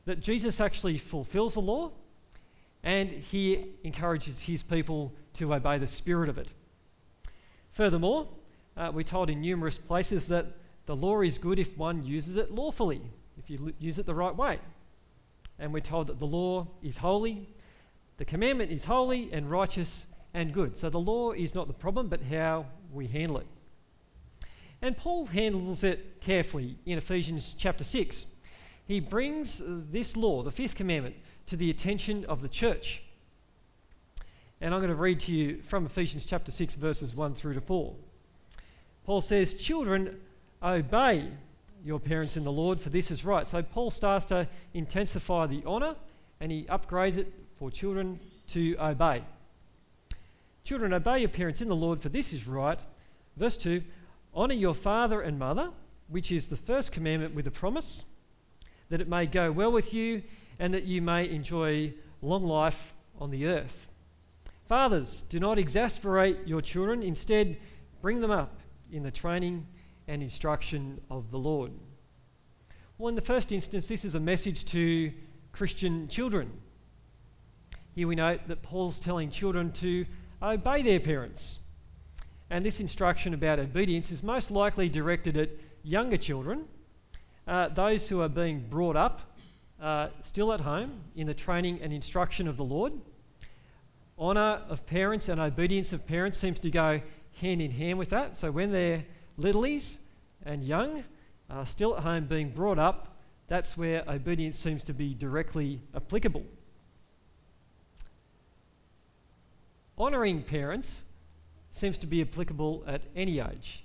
that 0.05 0.19
Jesus 0.19 0.61
actually 0.61 0.97
fulfills 0.97 1.55
the 1.55 1.61
law, 1.61 1.91
and 2.83 3.09
he 3.09 3.65
encourages 3.83 4.41
his 4.41 4.63
people 4.63 5.13
to 5.33 5.53
obey 5.53 5.77
the 5.77 5.87
spirit 5.87 6.29
of 6.29 6.37
it. 6.37 6.49
Furthermore, 7.71 8.27
uh, 8.77 8.91
we're 8.93 9.03
told 9.03 9.29
in 9.29 9.41
numerous 9.41 9.77
places 9.77 10.27
that 10.27 10.47
the 10.85 10.95
law 10.95 11.21
is 11.21 11.37
good 11.37 11.59
if 11.59 11.77
one 11.77 12.03
uses 12.03 12.37
it 12.37 12.51
lawfully, 12.51 13.01
if 13.37 13.49
you 13.49 13.59
l- 13.67 13.73
use 13.79 13.99
it 13.99 14.05
the 14.05 14.15
right 14.15 14.35
way. 14.35 14.59
And 15.59 15.73
we're 15.73 15.79
told 15.79 16.07
that 16.07 16.19
the 16.19 16.27
law 16.27 16.67
is 16.81 16.97
holy, 16.97 17.47
the 18.17 18.25
commandment 18.25 18.71
is 18.71 18.85
holy 18.85 19.31
and 19.31 19.49
righteous 19.49 20.05
and 20.33 20.53
good. 20.53 20.77
So 20.77 20.89
the 20.89 20.99
law 20.99 21.31
is 21.31 21.55
not 21.55 21.67
the 21.67 21.73
problem, 21.73 22.07
but 22.07 22.21
how 22.23 22.65
we 22.91 23.07
handle 23.07 23.37
it. 23.37 23.47
And 24.81 24.97
Paul 24.97 25.27
handles 25.27 25.83
it 25.83 26.21
carefully 26.21 26.77
in 26.85 26.97
Ephesians 26.97 27.53
chapter 27.57 27.83
6. 27.83 28.25
He 28.87 28.99
brings 28.99 29.61
this 29.65 30.17
law, 30.17 30.41
the 30.41 30.51
fifth 30.51 30.75
commandment, 30.75 31.15
to 31.47 31.55
the 31.55 31.69
attention 31.69 32.25
of 32.25 32.41
the 32.41 32.47
church. 32.47 33.03
And 34.59 34.73
I'm 34.73 34.79
going 34.79 34.89
to 34.89 34.95
read 34.95 35.19
to 35.21 35.33
you 35.33 35.61
from 35.61 35.85
Ephesians 35.85 36.25
chapter 36.25 36.51
6, 36.51 36.75
verses 36.75 37.15
1 37.15 37.35
through 37.35 37.53
to 37.53 37.61
4. 37.61 37.93
Paul 39.05 39.21
says, 39.21 39.55
Children, 39.55 40.19
obey 40.63 41.29
your 41.83 41.99
parents 41.99 42.37
in 42.37 42.43
the 42.43 42.51
Lord, 42.51 42.79
for 42.79 42.89
this 42.89 43.11
is 43.11 43.23
right. 43.23 43.47
So 43.47 43.61
Paul 43.61 43.91
starts 43.91 44.25
to 44.27 44.47
intensify 44.73 45.47
the 45.47 45.63
honour 45.65 45.95
and 46.39 46.51
he 46.51 46.63
upgrades 46.65 47.17
it 47.17 47.31
for 47.57 47.69
children 47.69 48.19
to 48.49 48.75
obey. 48.79 49.23
Children, 50.63 50.93
obey 50.93 51.19
your 51.19 51.29
parents 51.29 51.61
in 51.61 51.67
the 51.67 51.75
Lord, 51.75 52.01
for 52.01 52.09
this 52.09 52.33
is 52.33 52.47
right. 52.47 52.79
Verse 53.37 53.57
2 53.57 53.83
Honour 54.35 54.53
your 54.53 54.73
father 54.73 55.21
and 55.21 55.37
mother, 55.37 55.71
which 56.07 56.31
is 56.31 56.47
the 56.47 56.57
first 56.57 56.91
commandment 56.91 57.33
with 57.33 57.47
a 57.47 57.51
promise, 57.51 58.03
that 58.89 59.01
it 59.01 59.07
may 59.07 59.25
go 59.25 59.51
well 59.51 59.71
with 59.71 59.93
you 59.93 60.23
and 60.59 60.73
that 60.73 60.83
you 60.83 61.01
may 61.01 61.29
enjoy 61.29 61.93
long 62.21 62.43
life 62.43 62.93
on 63.19 63.31
the 63.31 63.47
earth. 63.47 63.89
Fathers, 64.67 65.23
do 65.23 65.39
not 65.39 65.59
exasperate 65.59 66.47
your 66.47 66.61
children, 66.61 67.03
instead, 67.03 67.57
bring 68.01 68.21
them 68.21 68.31
up 68.31 68.59
in 68.91 69.03
the 69.03 69.11
training 69.11 69.67
and 70.07 70.23
instruction 70.23 71.01
of 71.09 71.29
the 71.31 71.37
Lord. 71.37 71.71
Well, 72.97 73.09
in 73.09 73.15
the 73.15 73.21
first 73.21 73.51
instance, 73.51 73.87
this 73.87 74.05
is 74.05 74.15
a 74.15 74.19
message 74.19 74.65
to 74.65 75.11
Christian 75.51 76.07
children. 76.07 76.51
Here 77.93 78.07
we 78.07 78.15
note 78.15 78.41
that 78.47 78.61
Paul's 78.61 78.99
telling 78.99 79.29
children 79.29 79.71
to 79.73 80.05
obey 80.41 80.81
their 80.81 80.99
parents. 80.99 81.59
And 82.51 82.65
this 82.65 82.81
instruction 82.81 83.33
about 83.33 83.59
obedience 83.59 84.11
is 84.11 84.23
most 84.23 84.51
likely 84.51 84.89
directed 84.89 85.37
at 85.37 85.51
younger 85.83 86.17
children, 86.17 86.65
uh, 87.47 87.69
those 87.69 88.09
who 88.09 88.19
are 88.19 88.27
being 88.27 88.65
brought 88.69 88.97
up 88.97 89.21
uh, 89.81 90.09
still 90.19 90.51
at 90.51 90.59
home 90.59 90.99
in 91.15 91.27
the 91.27 91.33
training 91.33 91.79
and 91.81 91.93
instruction 91.93 92.49
of 92.49 92.57
the 92.57 92.63
Lord. 92.65 92.91
Honour 94.19 94.63
of 94.67 94.85
parents 94.85 95.29
and 95.29 95.39
obedience 95.39 95.93
of 95.93 96.05
parents 96.05 96.37
seems 96.37 96.59
to 96.59 96.69
go 96.69 96.99
hand 97.39 97.61
in 97.61 97.71
hand 97.71 97.97
with 97.97 98.09
that. 98.09 98.35
So 98.35 98.51
when 98.51 98.73
they're 98.73 99.05
littlies 99.39 99.99
and 100.43 100.61
young, 100.61 101.05
uh, 101.49 101.63
still 101.63 101.95
at 101.95 102.03
home 102.03 102.25
being 102.25 102.49
brought 102.49 102.77
up, 102.77 103.15
that's 103.47 103.77
where 103.77 104.03
obedience 104.09 104.59
seems 104.59 104.83
to 104.83 104.93
be 104.93 105.13
directly 105.13 105.81
applicable. 105.95 106.43
Honouring 109.97 110.43
parents 110.43 111.03
seems 111.71 111.97
to 111.97 112.07
be 112.07 112.21
applicable 112.21 112.83
at 112.85 113.01
any 113.15 113.39
age. 113.39 113.83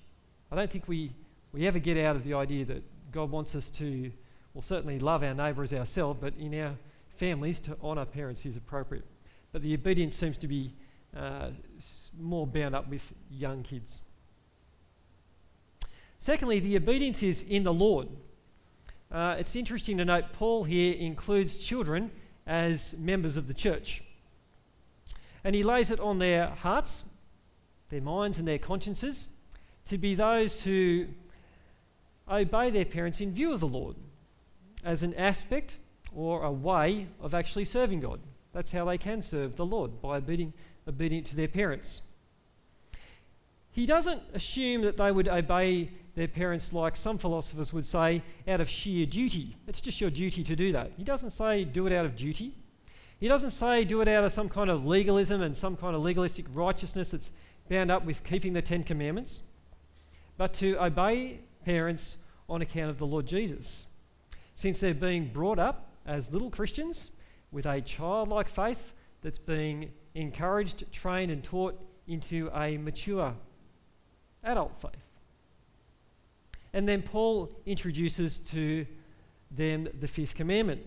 I 0.53 0.57
don't 0.57 0.71
think 0.71 0.87
we, 0.87 1.13
we 1.53 1.67
ever 1.67 1.79
get 1.79 1.97
out 1.97 2.17
of 2.17 2.25
the 2.25 2.35
idea 2.35 2.65
that 2.67 2.83
God 3.13 3.31
wants 3.31 3.55
us 3.55 3.71
to 3.71 4.13
We'll 4.57 4.63
certainly 4.63 4.99
love 4.99 5.23
our 5.23 5.35
neighbour 5.35 5.65
as 5.65 5.75
ourselves, 5.75 6.19
but 6.19 6.33
in 6.39 6.59
our 6.59 6.73
families, 7.17 7.61
to 7.61 7.77
honour 7.83 8.07
parents 8.07 8.47
is 8.47 8.57
appropriate. 8.57 9.05
But 9.53 9.61
the 9.61 9.75
obedience 9.75 10.17
seems 10.17 10.39
to 10.39 10.49
be 10.49 10.73
uh, 11.15 11.51
more 12.19 12.47
bound 12.47 12.75
up 12.75 12.89
with 12.89 13.13
young 13.31 13.63
kids. 13.63 14.01
Secondly, 16.19 16.59
the 16.59 16.75
obedience 16.75 17.23
is 17.23 17.43
in 17.43 17.65
the 17.65 17.75
Lord. 17.75 18.09
Uh, 19.13 19.37
it's 19.39 19.55
interesting 19.55 19.99
to 19.99 20.07
note 20.07 20.33
Paul 20.33 20.65
here 20.65 20.95
includes 20.95 21.59
children 21.59 22.11
as 22.47 22.97
members 22.97 23.37
of 23.37 23.49
the 23.49 23.55
church. 23.55 24.03
And 25.45 25.55
he 25.55 25.63
lays 25.63 25.91
it 25.91 26.01
on 26.01 26.19
their 26.19 26.47
hearts, 26.47 27.05
their 27.89 28.01
minds, 28.01 28.39
and 28.39 28.47
their 28.47 28.59
consciences 28.59 29.29
to 29.87 29.99
be 29.99 30.15
those 30.15 30.63
who 30.63 31.07
obey 32.29 32.71
their 32.71 32.85
parents 32.85 33.21
in 33.21 33.33
view 33.33 33.53
of 33.53 33.61
the 33.61 33.69
Lord 33.69 33.97
as 34.85 35.03
an 35.03 35.15
aspect 35.15 35.79
or 36.15 36.43
a 36.43 36.51
way 36.51 37.07
of 37.21 37.35
actually 37.35 37.65
serving 37.65 38.01
God. 38.01 38.21
That's 38.53 38.73
how 38.73 38.85
they 38.87 38.99
can 38.99 39.23
serve 39.23 39.57
the 39.57 39.67
Lord, 39.67 40.01
by 40.01 40.19
being 40.21 40.53
obedient 40.89 41.27
to 41.29 41.37
their 41.37 41.49
parents. 41.49 42.03
He 43.71 43.85
doesn't 43.85 44.23
assume 44.33 44.83
that 44.83 44.97
they 44.97 45.13
would 45.13 45.29
obey 45.29 45.91
their 46.15 46.29
parents 46.29 46.73
like 46.73 46.97
some 46.97 47.19
philosophers 47.19 47.75
would 47.75 47.85
say 47.85 48.23
out 48.49 48.61
of 48.61 48.71
sheer 48.71 49.05
duty. 49.05 49.55
It's 49.69 49.83
just 49.83 50.01
your 50.01 50.09
duty 50.09 50.43
to 50.43 50.57
do 50.57 50.73
that. 50.73 50.93
He 50.97 51.05
doesn't 51.05 51.31
say 51.31 51.65
do 51.65 51.87
it 51.87 51.93
out 51.93 52.07
of 52.07 52.17
duty. 52.17 52.55
He 53.21 53.29
doesn't 53.29 53.51
say 53.51 53.85
do 53.85 54.01
it 54.01 54.09
out 54.09 54.25
of 54.25 54.33
some 54.33 54.49
kind 54.49 54.71
of 54.71 54.87
legalism 54.87 55.43
and 55.43 55.55
some 55.55 55.77
kind 55.77 55.95
of 55.95 56.03
legalistic 56.03 56.47
righteousness 56.55 57.11
that's 57.11 57.31
bound 57.69 57.91
up 57.91 58.05
with 58.05 58.25
keeping 58.25 58.53
the 58.53 58.63
Ten 58.63 58.83
Commandments, 58.83 59.43
but 60.37 60.55
to 60.55 60.83
obey 60.83 61.41
parents 61.65 62.19
on 62.49 62.63
account 62.63 62.91
of 62.91 62.99
the 62.99 63.07
Lord 63.07 63.27
Jesus 63.27 63.87
since 64.55 64.81
they're 64.81 64.95
being 64.95 65.29
brought 65.29 65.59
up 65.59 65.91
as 66.07 66.33
little 66.33 66.51
Christians 66.51 67.11
with 67.53 67.67
a 67.67 67.81
childlike 67.81 68.49
faith 68.49 68.95
that's 69.23 69.39
being 69.39 69.91
encouraged, 70.15 70.91
trained, 70.93 71.31
and 71.31 71.45
taught 71.45 71.79
into 72.09 72.51
a 72.55 72.79
mature 72.79 73.35
adult 74.45 74.73
faith. 74.81 74.93
And 76.73 76.89
then 76.89 77.03
Paul 77.03 77.51
introduces 77.67 78.39
to 78.51 78.87
them 79.51 79.89
the 80.01 80.09
fifth 80.09 80.35
commandment 80.35 80.87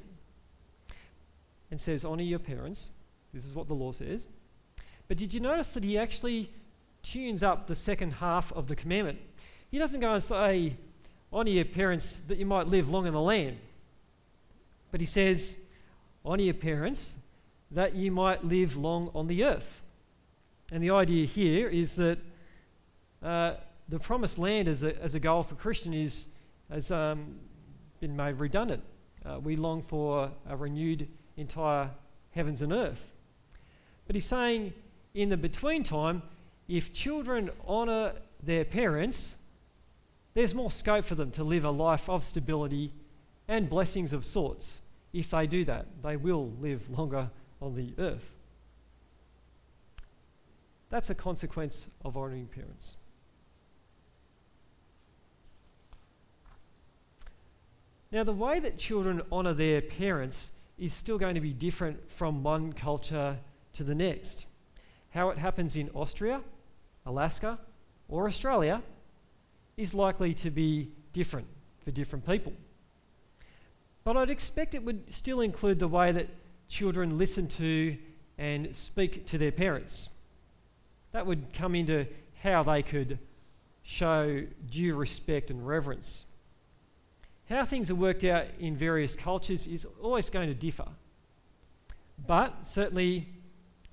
and 1.72 1.80
says, 1.80 2.06
Honour 2.06 2.24
your 2.24 2.40
parents. 2.40 2.92
This 3.34 3.46
is 3.46 3.54
what 3.54 3.68
the 3.68 3.76
law 3.76 3.92
says. 3.92 4.28
But 5.08 5.18
did 5.18 5.34
you 5.34 5.40
notice 5.40 5.74
that 5.74 5.84
he 5.84 5.98
actually 5.98 6.52
tunes 7.04 7.44
up 7.44 7.68
the 7.68 7.76
second 7.76 8.12
half 8.14 8.52
of 8.54 8.68
the 8.68 8.76
commandment? 8.76 9.20
He 9.72 9.78
doesn't 9.78 10.00
go 10.00 10.14
and 10.14 10.24
say, 10.24 10.76
honour 11.32 11.52
your 11.52 11.66
parents 11.66 12.22
that 12.28 12.38
you 12.38 12.46
might 12.46 12.68
live 12.68 12.90
long 12.90 13.06
in 13.06 13.14
the 13.14 13.22
land. 13.22 13.58
But 14.92 15.00
he 15.00 15.06
says, 15.06 15.58
honour 16.26 16.44
your 16.44 16.54
parents 16.56 17.18
that 17.72 17.96
you 17.96 18.12
might 18.12 18.44
live 18.44 18.76
long 18.76 19.12
on 19.14 19.28
the 19.28 19.44
earth. 19.44 19.84
And 20.72 20.84
the 20.84 20.92
idea 20.92 21.26
here 21.26 21.68
is 21.68 21.96
that 21.96 22.20
uh, 23.24 23.54
the 23.88 24.00
promised 24.00 24.38
land 24.38 24.68
as 24.68 24.84
a, 24.84 25.00
as 25.02 25.16
a 25.16 25.20
goal 25.20 25.44
for 25.44 25.56
Christian 25.56 25.94
is, 25.94 26.28
has 26.72 26.92
um, 26.92 27.36
been 28.00 28.16
made 28.16 28.34
redundant. 28.34 28.84
Uh, 29.26 29.40
we 29.40 29.56
long 29.56 29.82
for 29.82 30.32
a 30.48 30.56
renewed 30.56 31.08
entire 31.38 31.90
heavens 32.32 32.62
and 32.62 32.72
earth. 32.72 33.12
But 34.08 34.16
he's 34.16 34.26
saying 34.26 34.74
in 35.14 35.30
the 35.30 35.38
between 35.38 35.84
time, 35.84 36.22
if 36.70 36.94
children 36.94 37.50
honour 37.68 38.14
their 38.44 38.64
parents, 38.64 39.36
there's 40.36 40.54
more 40.54 40.70
scope 40.70 41.04
for 41.04 41.16
them 41.16 41.32
to 41.32 41.44
live 41.44 41.66
a 41.66 41.72
life 41.72 42.08
of 42.08 42.24
stability 42.24 42.94
and 43.48 43.68
blessings 43.68 44.14
of 44.14 44.24
sorts. 44.24 44.80
If 45.12 45.32
they 45.32 45.48
do 45.48 45.66
that, 45.66 45.88
they 46.04 46.16
will 46.16 46.54
live 46.62 46.88
longer 46.96 47.32
on 47.60 47.76
the 47.76 47.94
earth. 47.98 48.30
That's 50.92 51.10
a 51.10 51.16
consequence 51.16 51.88
of 52.06 52.16
honouring 52.16 52.48
parents. 52.48 52.98
Now, 58.12 58.24
the 58.24 58.34
way 58.34 58.60
that 58.60 58.78
children 58.78 59.22
honour 59.32 59.54
their 59.54 59.82
parents 59.82 60.52
is 60.78 60.94
still 60.94 61.18
going 61.18 61.36
to 61.36 61.42
be 61.42 61.54
different 61.54 62.12
from 62.12 62.44
one 62.44 62.74
culture 62.74 63.38
to 63.74 63.84
the 63.84 63.94
next. 63.94 64.46
How 65.12 65.30
it 65.30 65.38
happens 65.38 65.76
in 65.76 65.90
Austria, 65.94 66.42
Alaska, 67.10 67.58
or 68.08 68.28
Australia 68.28 68.82
is 69.78 69.94
likely 69.94 70.34
to 70.36 70.52
be 70.52 70.90
different 71.12 71.48
for 71.84 71.92
different 71.92 72.26
people. 72.26 72.54
But 74.04 74.16
I'd 74.16 74.30
expect 74.30 74.76
it 74.76 74.84
would 74.84 75.12
still 75.12 75.42
include 75.42 75.80
the 75.80 75.88
way 75.88 76.12
that 76.12 76.28
children 76.70 77.18
listen 77.18 77.48
to 77.48 77.98
and 78.38 78.76
speak 78.76 79.26
to 79.28 79.38
their 79.38 79.52
parents. 79.52 80.10
That 81.12 81.26
would 81.26 81.52
come 81.52 81.74
into 81.76 82.06
how 82.44 82.64
they 82.64 82.84
could 82.84 83.18
show 83.82 84.44
due 84.70 84.96
respect 84.96 85.50
and 85.50 85.68
reverence. 85.68 86.26
How 87.50 87.66
things 87.66 87.90
are 87.90 87.96
worked 87.96 88.24
out 88.24 88.46
in 88.60 88.78
various 88.78 89.16
cultures 89.16 89.66
is 89.66 89.88
always 90.02 90.30
going 90.30 90.48
to 90.48 90.54
differ. 90.54 90.86
But 92.28 92.68
certainly, 92.68 93.30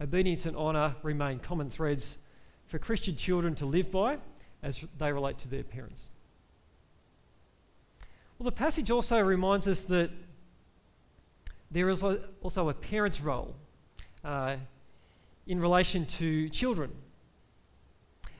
obedience 0.00 0.44
and 0.44 0.54
honour 0.54 0.94
remain 1.02 1.38
common 1.38 1.70
threads 1.70 2.18
for 2.66 2.78
Christian 2.78 3.16
children 3.16 3.54
to 3.56 3.66
live 3.66 3.90
by 3.90 4.18
as 4.62 4.84
they 4.98 5.12
relate 5.12 5.38
to 5.38 5.48
their 5.48 5.62
parents. 5.62 6.10
Well, 8.38 8.44
the 8.44 8.52
passage 8.52 8.90
also 8.90 9.20
reminds 9.20 9.66
us 9.66 9.84
that 9.84 10.10
there 11.70 11.88
is 11.88 12.02
also 12.02 12.68
a 12.68 12.74
parent's 12.74 13.20
role 13.20 13.54
uh, 14.24 14.56
in 15.46 15.60
relation 15.60 16.04
to 16.06 16.48
children. 16.50 16.90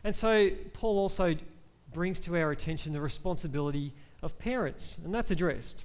And 0.05 0.15
so, 0.15 0.51
Paul 0.73 0.99
also 0.99 1.35
brings 1.93 2.21
to 2.21 2.37
our 2.37 2.51
attention 2.51 2.93
the 2.93 3.01
responsibility 3.01 3.93
of 4.23 4.39
parents, 4.39 4.99
and 5.05 5.15
that's 5.15 5.31
addressed. 5.31 5.85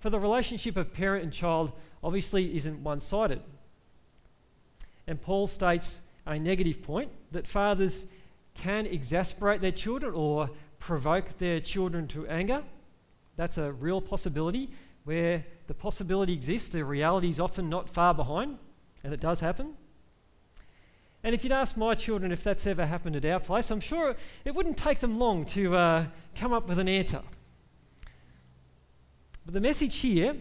For 0.00 0.10
the 0.10 0.18
relationship 0.18 0.76
of 0.76 0.92
parent 0.92 1.22
and 1.22 1.32
child 1.32 1.72
obviously 2.02 2.56
isn't 2.56 2.82
one 2.82 3.00
sided. 3.00 3.40
And 5.06 5.20
Paul 5.20 5.46
states 5.46 6.00
a 6.26 6.38
negative 6.38 6.82
point 6.82 7.10
that 7.32 7.46
fathers 7.46 8.06
can 8.54 8.86
exasperate 8.86 9.60
their 9.60 9.72
children 9.72 10.14
or 10.14 10.50
provoke 10.78 11.38
their 11.38 11.60
children 11.60 12.06
to 12.08 12.26
anger. 12.26 12.62
That's 13.36 13.58
a 13.58 13.72
real 13.72 14.00
possibility. 14.00 14.70
Where 15.04 15.44
the 15.66 15.74
possibility 15.74 16.32
exists, 16.32 16.68
the 16.68 16.84
reality 16.84 17.28
is 17.28 17.40
often 17.40 17.68
not 17.68 17.90
far 17.90 18.14
behind, 18.14 18.58
and 19.02 19.12
it 19.12 19.20
does 19.20 19.40
happen. 19.40 19.74
And 21.24 21.34
if 21.34 21.44
you'd 21.44 21.52
ask 21.52 21.76
my 21.76 21.94
children 21.94 22.32
if 22.32 22.44
that's 22.44 22.66
ever 22.66 22.86
happened 22.86 23.16
at 23.16 23.24
our 23.24 23.40
place, 23.40 23.70
I'm 23.70 23.80
sure 23.80 24.14
it 24.44 24.54
wouldn't 24.54 24.76
take 24.76 25.00
them 25.00 25.18
long 25.18 25.44
to 25.46 25.76
uh, 25.76 26.06
come 26.36 26.52
up 26.52 26.68
with 26.68 26.78
an 26.78 26.88
answer. 26.88 27.22
But 29.44 29.54
the 29.54 29.60
message 29.60 29.96
here 29.96 30.36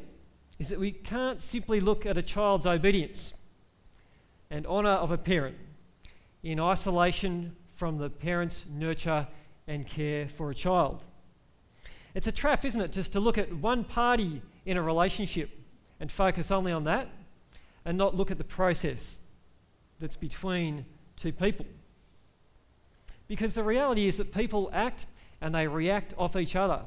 is 0.60 0.70
that 0.70 0.80
we 0.80 0.92
can't 0.92 1.42
simply 1.42 1.80
look 1.80 2.06
at 2.06 2.18
a 2.18 2.22
child's 2.22 2.66
obedience 2.66 3.34
and 4.50 4.66
honour 4.68 4.90
of 4.90 5.12
a 5.12 5.18
parent 5.18 5.58
in 6.44 6.60
isolation 6.60 7.56
from 7.76 7.98
the 7.98 8.10
parent's 8.10 8.66
nurture 8.70 9.28
and 9.68 9.88
care 9.88 10.28
for 10.28 10.52
a 10.52 10.56
child. 10.56 11.04
It's 12.14 12.28
a 12.28 12.32
trap, 12.32 12.66
isn't 12.66 12.82
it, 12.82 12.92
just 12.92 13.14
to 13.14 13.20
look 13.20 13.38
at 13.38 13.54
one 13.54 13.84
party 13.84 14.42
in 14.66 14.78
a 14.78 14.82
relationship 14.82 15.50
and 16.00 16.12
focus 16.12 16.52
only 16.52 16.72
on 16.72 16.84
that 16.86 17.10
and 17.86 17.98
not 17.98 18.16
look 18.16 18.32
at 18.32 18.38
the 18.38 18.44
process 18.44 19.20
that's 20.00 20.16
between 20.16 20.86
two 21.16 21.32
people. 21.32 21.66
Because 23.28 23.54
the 23.54 23.64
reality 23.64 24.08
is 24.08 24.18
that 24.18 24.34
people 24.34 24.70
act 24.74 25.06
and 25.40 25.56
they 25.56 25.68
react 25.68 26.14
off 26.18 26.36
each 26.36 26.56
other 26.56 26.82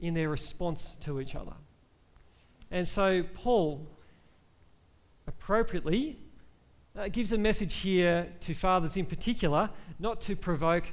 in 0.00 0.14
their 0.14 0.28
response 0.28 0.96
to 1.02 1.20
each 1.20 1.34
other. 1.34 1.54
And 2.70 2.88
so, 2.88 3.22
Paul 3.34 3.86
appropriately 5.26 6.18
uh, 6.96 7.08
gives 7.08 7.32
a 7.32 7.38
message 7.38 7.74
here 7.74 8.28
to 8.40 8.54
fathers 8.54 8.96
in 8.96 9.06
particular 9.06 9.70
not 9.98 10.20
to 10.22 10.36
provoke 10.36 10.84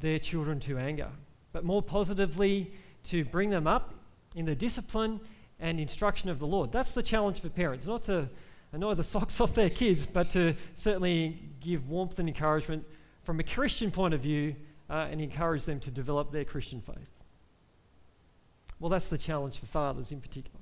their 0.00 0.18
children 0.18 0.60
to 0.60 0.78
anger, 0.78 1.08
but 1.52 1.64
more 1.64 1.82
positively 1.82 2.72
to 3.04 3.24
bring 3.24 3.50
them 3.50 3.66
up 3.66 3.94
in 4.34 4.44
the 4.44 4.54
discipline 4.54 5.20
and 5.58 5.80
instruction 5.80 6.30
of 6.30 6.38
the 6.38 6.46
Lord. 6.46 6.70
That's 6.70 6.94
the 6.94 7.02
challenge 7.02 7.40
for 7.40 7.48
parents, 7.48 7.86
not 7.86 8.04
to 8.04 8.28
annoy 8.72 8.94
the 8.94 9.04
socks 9.14 9.40
off 9.40 9.54
their 9.54 9.70
kids, 9.70 10.06
but 10.06 10.30
to 10.30 10.54
certainly 10.74 11.40
give 11.60 11.88
warmth 11.88 12.18
and 12.18 12.28
encouragement 12.28 12.84
from 13.24 13.40
a 13.40 13.42
Christian 13.42 13.90
point 13.90 14.14
of 14.14 14.20
view 14.20 14.54
uh, 14.88 15.08
and 15.10 15.20
encourage 15.20 15.64
them 15.64 15.80
to 15.80 15.90
develop 15.90 16.30
their 16.30 16.44
Christian 16.44 16.80
faith. 16.80 17.10
Well, 18.80 18.88
that's 18.88 19.08
the 19.08 19.18
challenge 19.18 19.58
for 19.58 19.66
fathers 19.66 20.12
in 20.12 20.20
particular. 20.20 20.60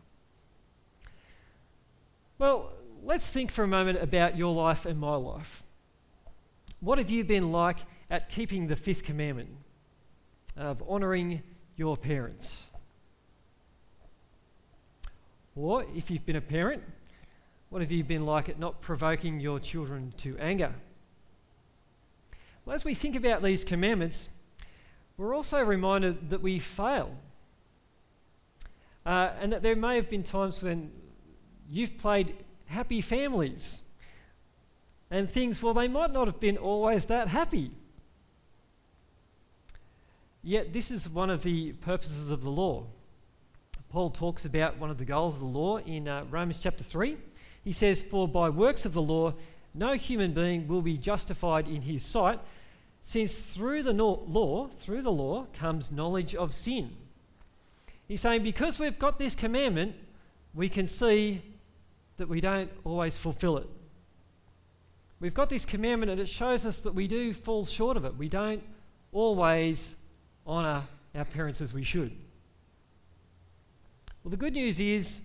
Well, 2.38 2.72
let's 3.06 3.28
think 3.28 3.52
for 3.52 3.62
a 3.62 3.68
moment 3.68 4.02
about 4.02 4.36
your 4.36 4.52
life 4.52 4.84
and 4.84 4.98
my 4.98 5.14
life. 5.14 5.62
What 6.80 6.98
have 6.98 7.08
you 7.08 7.22
been 7.22 7.52
like 7.52 7.78
at 8.10 8.28
keeping 8.28 8.66
the 8.66 8.74
fifth 8.74 9.04
commandment 9.04 9.48
of 10.56 10.82
honouring 10.82 11.42
your 11.76 11.96
parents? 11.96 12.68
Or 15.54 15.86
if 15.94 16.10
you've 16.10 16.26
been 16.26 16.36
a 16.36 16.40
parent, 16.40 16.82
what 17.70 17.80
have 17.80 17.92
you 17.92 18.02
been 18.02 18.26
like 18.26 18.48
at 18.48 18.58
not 18.58 18.80
provoking 18.80 19.38
your 19.38 19.60
children 19.60 20.12
to 20.18 20.36
anger? 20.38 20.74
Well, 22.64 22.74
as 22.74 22.84
we 22.84 22.92
think 22.92 23.14
about 23.14 23.40
these 23.40 23.62
commandments, 23.62 24.30
we're 25.16 25.34
also 25.34 25.62
reminded 25.62 26.30
that 26.30 26.42
we 26.42 26.58
fail. 26.58 27.14
Uh, 29.06 29.30
and 29.40 29.52
that 29.52 29.62
there 29.62 29.76
may 29.76 29.94
have 29.94 30.10
been 30.10 30.24
times 30.24 30.60
when 30.60 30.90
you've 31.70 31.96
played 31.96 32.34
happy 32.66 33.00
families 33.00 33.82
and 35.10 35.30
things, 35.30 35.62
well, 35.62 35.74
they 35.74 35.88
might 35.88 36.12
not 36.12 36.26
have 36.26 36.40
been 36.40 36.56
always 36.56 37.04
that 37.06 37.28
happy. 37.28 37.70
Yet, 40.42 40.72
this 40.72 40.90
is 40.90 41.08
one 41.08 41.30
of 41.30 41.42
the 41.42 41.72
purposes 41.72 42.30
of 42.30 42.42
the 42.42 42.50
law. 42.50 42.84
Paul 43.90 44.10
talks 44.10 44.44
about 44.44 44.78
one 44.78 44.90
of 44.90 44.98
the 44.98 45.04
goals 45.04 45.34
of 45.34 45.40
the 45.40 45.46
law 45.46 45.78
in 45.78 46.06
uh, 46.08 46.24
Romans 46.30 46.58
chapter 46.58 46.84
3. 46.84 47.16
He 47.64 47.72
says, 47.72 48.02
For 48.02 48.28
by 48.28 48.48
works 48.48 48.84
of 48.84 48.92
the 48.92 49.02
law, 49.02 49.34
no 49.74 49.94
human 49.94 50.32
being 50.32 50.68
will 50.68 50.82
be 50.82 50.96
justified 50.96 51.68
in 51.68 51.82
his 51.82 52.04
sight, 52.04 52.40
since 53.02 53.40
through 53.40 53.82
the 53.82 53.92
no- 53.92 54.24
law, 54.26 54.68
through 54.68 55.02
the 55.02 55.12
law, 55.12 55.46
comes 55.52 55.92
knowledge 55.92 56.34
of 56.34 56.54
sin. 56.54 56.92
He's 58.08 58.20
saying 58.20 58.42
because 58.42 58.78
we've 58.78 58.98
got 58.98 59.18
this 59.18 59.34
commandment, 59.34 59.94
we 60.54 60.68
can 60.68 60.86
see 60.86 61.42
that 62.16 62.28
we 62.28 62.40
don't 62.40 62.70
always 62.84 63.16
fulfill 63.16 63.58
it. 63.58 63.66
We've 65.20 65.34
got 65.34 65.48
this 65.48 65.64
commandment 65.64 66.10
and 66.10 66.20
it 66.20 66.28
shows 66.28 66.66
us 66.66 66.80
that 66.80 66.94
we 66.94 67.08
do 67.08 67.32
fall 67.32 67.64
short 67.64 67.96
of 67.96 68.04
it. 68.04 68.16
We 68.16 68.28
don't 68.28 68.62
always 69.12 69.96
honour 70.46 70.84
our 71.14 71.24
parents 71.24 71.60
as 71.60 71.72
we 71.72 71.82
should. 71.82 72.12
Well, 74.22 74.30
the 74.30 74.36
good 74.36 74.52
news 74.52 74.80
is 74.80 75.20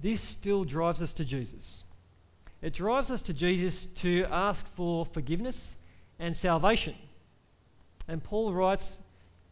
this 0.00 0.20
still 0.20 0.64
drives 0.64 1.02
us 1.02 1.12
to 1.14 1.24
Jesus. 1.24 1.84
It 2.62 2.72
drives 2.72 3.10
us 3.10 3.22
to 3.22 3.32
Jesus 3.32 3.86
to 3.86 4.26
ask 4.30 4.66
for 4.74 5.04
forgiveness 5.04 5.76
and 6.18 6.36
salvation. 6.36 6.94
And 8.08 8.22
Paul 8.22 8.52
writes 8.52 8.98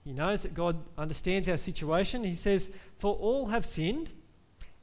he 0.06 0.12
knows 0.12 0.42
that 0.42 0.54
God 0.54 0.76
understands 0.96 1.48
our 1.48 1.56
situation. 1.56 2.22
He 2.22 2.36
says, 2.36 2.70
For 2.98 3.14
all 3.16 3.48
have 3.48 3.66
sinned 3.66 4.10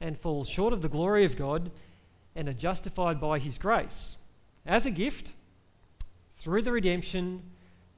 and 0.03 0.19
fall 0.19 0.43
short 0.43 0.73
of 0.73 0.81
the 0.81 0.89
glory 0.89 1.23
of 1.23 1.37
God 1.37 1.71
and 2.35 2.49
are 2.49 2.53
justified 2.53 3.21
by 3.21 3.39
his 3.39 3.57
grace 3.57 4.17
as 4.65 4.85
a 4.85 4.91
gift 4.91 5.31
through 6.37 6.61
the 6.61 6.73
redemption 6.73 7.41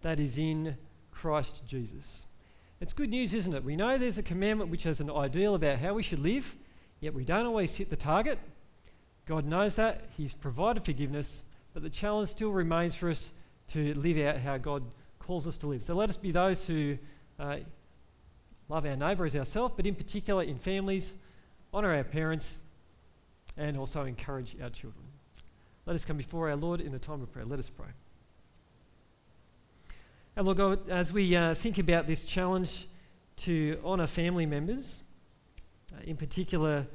that 0.03 0.19
is 0.19 0.37
in 0.37 0.77
Christ 1.11 1.63
Jesus. 1.65 2.27
It's 2.79 2.93
good 2.93 3.09
news, 3.09 3.33
isn't 3.33 3.53
it? 3.53 3.63
We 3.63 3.75
know 3.75 3.97
there's 3.97 4.19
a 4.19 4.23
commandment 4.23 4.69
which 4.69 4.83
has 4.83 4.99
an 4.99 5.09
ideal 5.09 5.55
about 5.55 5.79
how 5.79 5.95
we 5.95 6.03
should 6.03 6.19
live, 6.19 6.55
yet 6.99 7.13
we 7.13 7.25
don't 7.25 7.47
always 7.47 7.73
hit 7.73 7.89
the 7.89 7.95
target. 7.95 8.37
God 9.25 9.45
knows 9.45 9.75
that. 9.77 10.03
He's 10.15 10.33
provided 10.33 10.85
forgiveness, 10.85 11.41
but 11.73 11.81
the 11.81 11.89
challenge 11.89 12.29
still 12.29 12.51
remains 12.51 12.93
for 12.93 13.09
us 13.09 13.31
to 13.69 13.95
live 13.95 14.19
out 14.19 14.37
how 14.37 14.57
God 14.57 14.83
calls 15.17 15.47
us 15.47 15.57
to 15.57 15.67
live. 15.67 15.83
So 15.83 15.95
let 15.95 16.11
us 16.11 16.17
be 16.17 16.29
those 16.29 16.67
who 16.67 16.99
uh, 17.39 17.57
love 18.69 18.85
our 18.85 18.95
neighbour 18.95 19.25
as 19.25 19.35
ourselves, 19.35 19.73
but 19.75 19.87
in 19.87 19.95
particular 19.95 20.43
in 20.43 20.59
families, 20.59 21.15
honour 21.75 21.93
our 21.93 22.05
parents, 22.05 22.59
and 23.57 23.77
also 23.77 24.05
encourage 24.05 24.55
our 24.63 24.69
children. 24.69 25.03
Let 25.85 25.93
us 25.93 26.05
come 26.05 26.15
before 26.15 26.49
our 26.49 26.55
Lord 26.55 26.79
in 26.79 26.95
a 26.95 26.99
time 26.99 27.21
of 27.21 27.29
prayer. 27.33 27.43
Let 27.43 27.59
us 27.59 27.69
pray. 27.69 27.89
And 30.37 30.45
Lord 30.45 30.57
God, 30.57 30.89
as 30.89 31.11
we 31.11 31.35
uh, 31.35 31.53
think 31.53 31.77
about 31.77 32.07
this 32.07 32.23
challenge 32.23 32.87
to 33.37 33.77
honour 33.83 34.07
family 34.07 34.45
members, 34.45 35.03
uh, 35.93 36.01
in 36.05 36.15
particular 36.15 36.87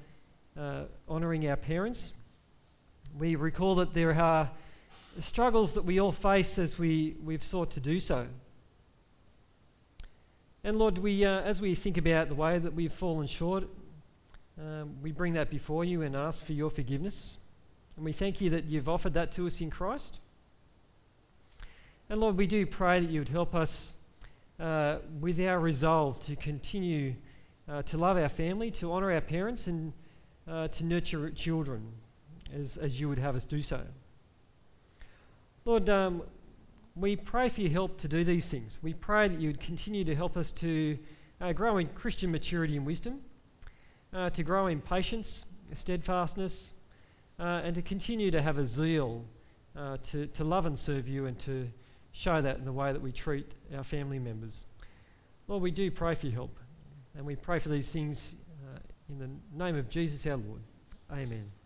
uh, 0.59 0.85
honouring 1.11 1.47
our 1.47 1.57
parents, 1.57 2.15
we 3.19 3.37
recall 3.37 3.75
that 3.75 3.93
there 3.93 4.19
are 4.19 4.51
struggles 5.19 5.75
that 5.75 5.85
we 5.85 6.01
all 6.01 6.13
face 6.13 6.59
as 6.59 6.79
we, 6.79 7.17
we've 7.23 7.45
sought 7.45 7.71
to 7.73 7.81
do 7.81 8.01
so. 8.01 8.27
And 10.65 10.79
Lord, 10.79 10.97
we, 10.97 11.23
uh, 11.27 11.43
as 11.43 11.61
we 11.61 11.75
think 11.75 11.99
about 11.99 12.29
the 12.29 12.35
way 12.35 12.59
that 12.59 12.73
we've 12.73 12.93
fallen 12.93 13.27
short, 13.27 13.65
um, 14.61 14.95
we 15.03 15.11
bring 15.13 15.33
that 15.35 15.51
before 15.51 15.85
you 15.85 16.03
and 16.03 16.15
ask 16.15 16.45
for 16.45 16.53
your 16.53 16.71
forgiveness. 16.71 17.39
And 17.97 18.05
we 18.05 18.13
thank 18.13 18.41
you 18.41 18.51
that 18.51 18.67
you've 18.67 18.89
offered 18.89 19.15
that 19.15 19.33
to 19.33 19.47
us 19.47 19.61
in 19.61 19.71
Christ. 19.71 20.21
And 22.09 22.21
Lord, 22.21 22.37
we 22.37 22.47
do 22.47 22.67
pray 22.67 23.01
that 23.01 23.11
you 23.11 23.21
would 23.21 23.29
help 23.29 23.55
us 23.55 23.95
uh, 24.59 24.97
with 25.21 25.41
our 25.41 25.59
resolve 25.59 26.21
to 26.27 26.37
continue 26.37 27.15
uh, 27.69 27.83
to 27.83 27.97
love 27.97 28.17
our 28.17 28.29
family, 28.29 28.71
to 28.71 28.93
honour 28.93 29.13
our 29.13 29.21
parents, 29.21 29.69
and 29.69 29.93
uh, 30.49 30.67
to 30.69 30.85
nurture 30.85 31.31
children 31.31 31.81
as, 32.53 32.77
as 32.77 33.01
you 33.01 33.09
would 33.09 33.19
have 33.19 33.37
us 33.37 33.45
do 33.45 33.63
so. 33.63 33.81
Lord, 35.65 35.89
um, 35.89 36.23
we 36.97 37.15
pray 37.15 37.49
for 37.49 37.61
your 37.61 37.71
help 37.71 37.97
to 37.99 38.09
do 38.09 38.25
these 38.25 38.49
things. 38.49 38.81
We 38.83 38.95
pray 38.95 39.29
that 39.29 39.39
you 39.39 39.49
would 39.51 39.61
continue 39.61 40.05
to 40.05 40.15
help 40.15 40.37
us 40.37 40.53
to 40.53 40.99
uh, 41.41 41.53
grow 41.53 41.79
in 41.79 41.87
Christian 41.89 42.33
maturity 42.33 42.77
and 42.77 42.85
wisdom, 42.85 43.21
uh, 44.15 44.31
to 44.31 44.43
grow 44.43 44.67
in 44.67 44.81
patience, 44.81 45.47
steadfastness, 45.75 46.75
uh, 47.39 47.63
and 47.65 47.75
to 47.75 47.83
continue 47.83 48.31
to 48.31 48.43
have 48.43 48.59
a 48.59 48.67
zeal 48.67 49.25
uh, 49.77 49.97
to, 50.03 50.27
to 50.29 50.45
love 50.45 50.67
and 50.67 50.79
serve 50.79 51.09
you 51.09 51.27
and 51.27 51.39
to 51.39 51.69
show 52.13 52.43
that 52.43 52.59
in 52.59 52.65
the 52.65 52.73
way 52.73 52.93
that 52.93 53.01
we 53.01 53.13
treat 53.13 53.53
our 53.77 53.85
family 53.85 54.19
members. 54.19 54.67
Lord, 55.49 55.63
we 55.63 55.71
do 55.71 55.91
pray 55.91 56.15
for 56.15 56.27
your 56.27 56.35
help, 56.35 56.59
and 57.17 57.25
we 57.25 57.37
pray 57.37 57.59
for 57.59 57.69
these 57.69 57.91
things 57.91 58.35
uh, 58.65 58.79
in 59.09 59.19
the 59.19 59.65
name 59.65 59.77
of 59.77 59.89
Jesus 59.89 60.27
our 60.27 60.37
Lord. 60.37 60.61
Amen. 61.13 61.60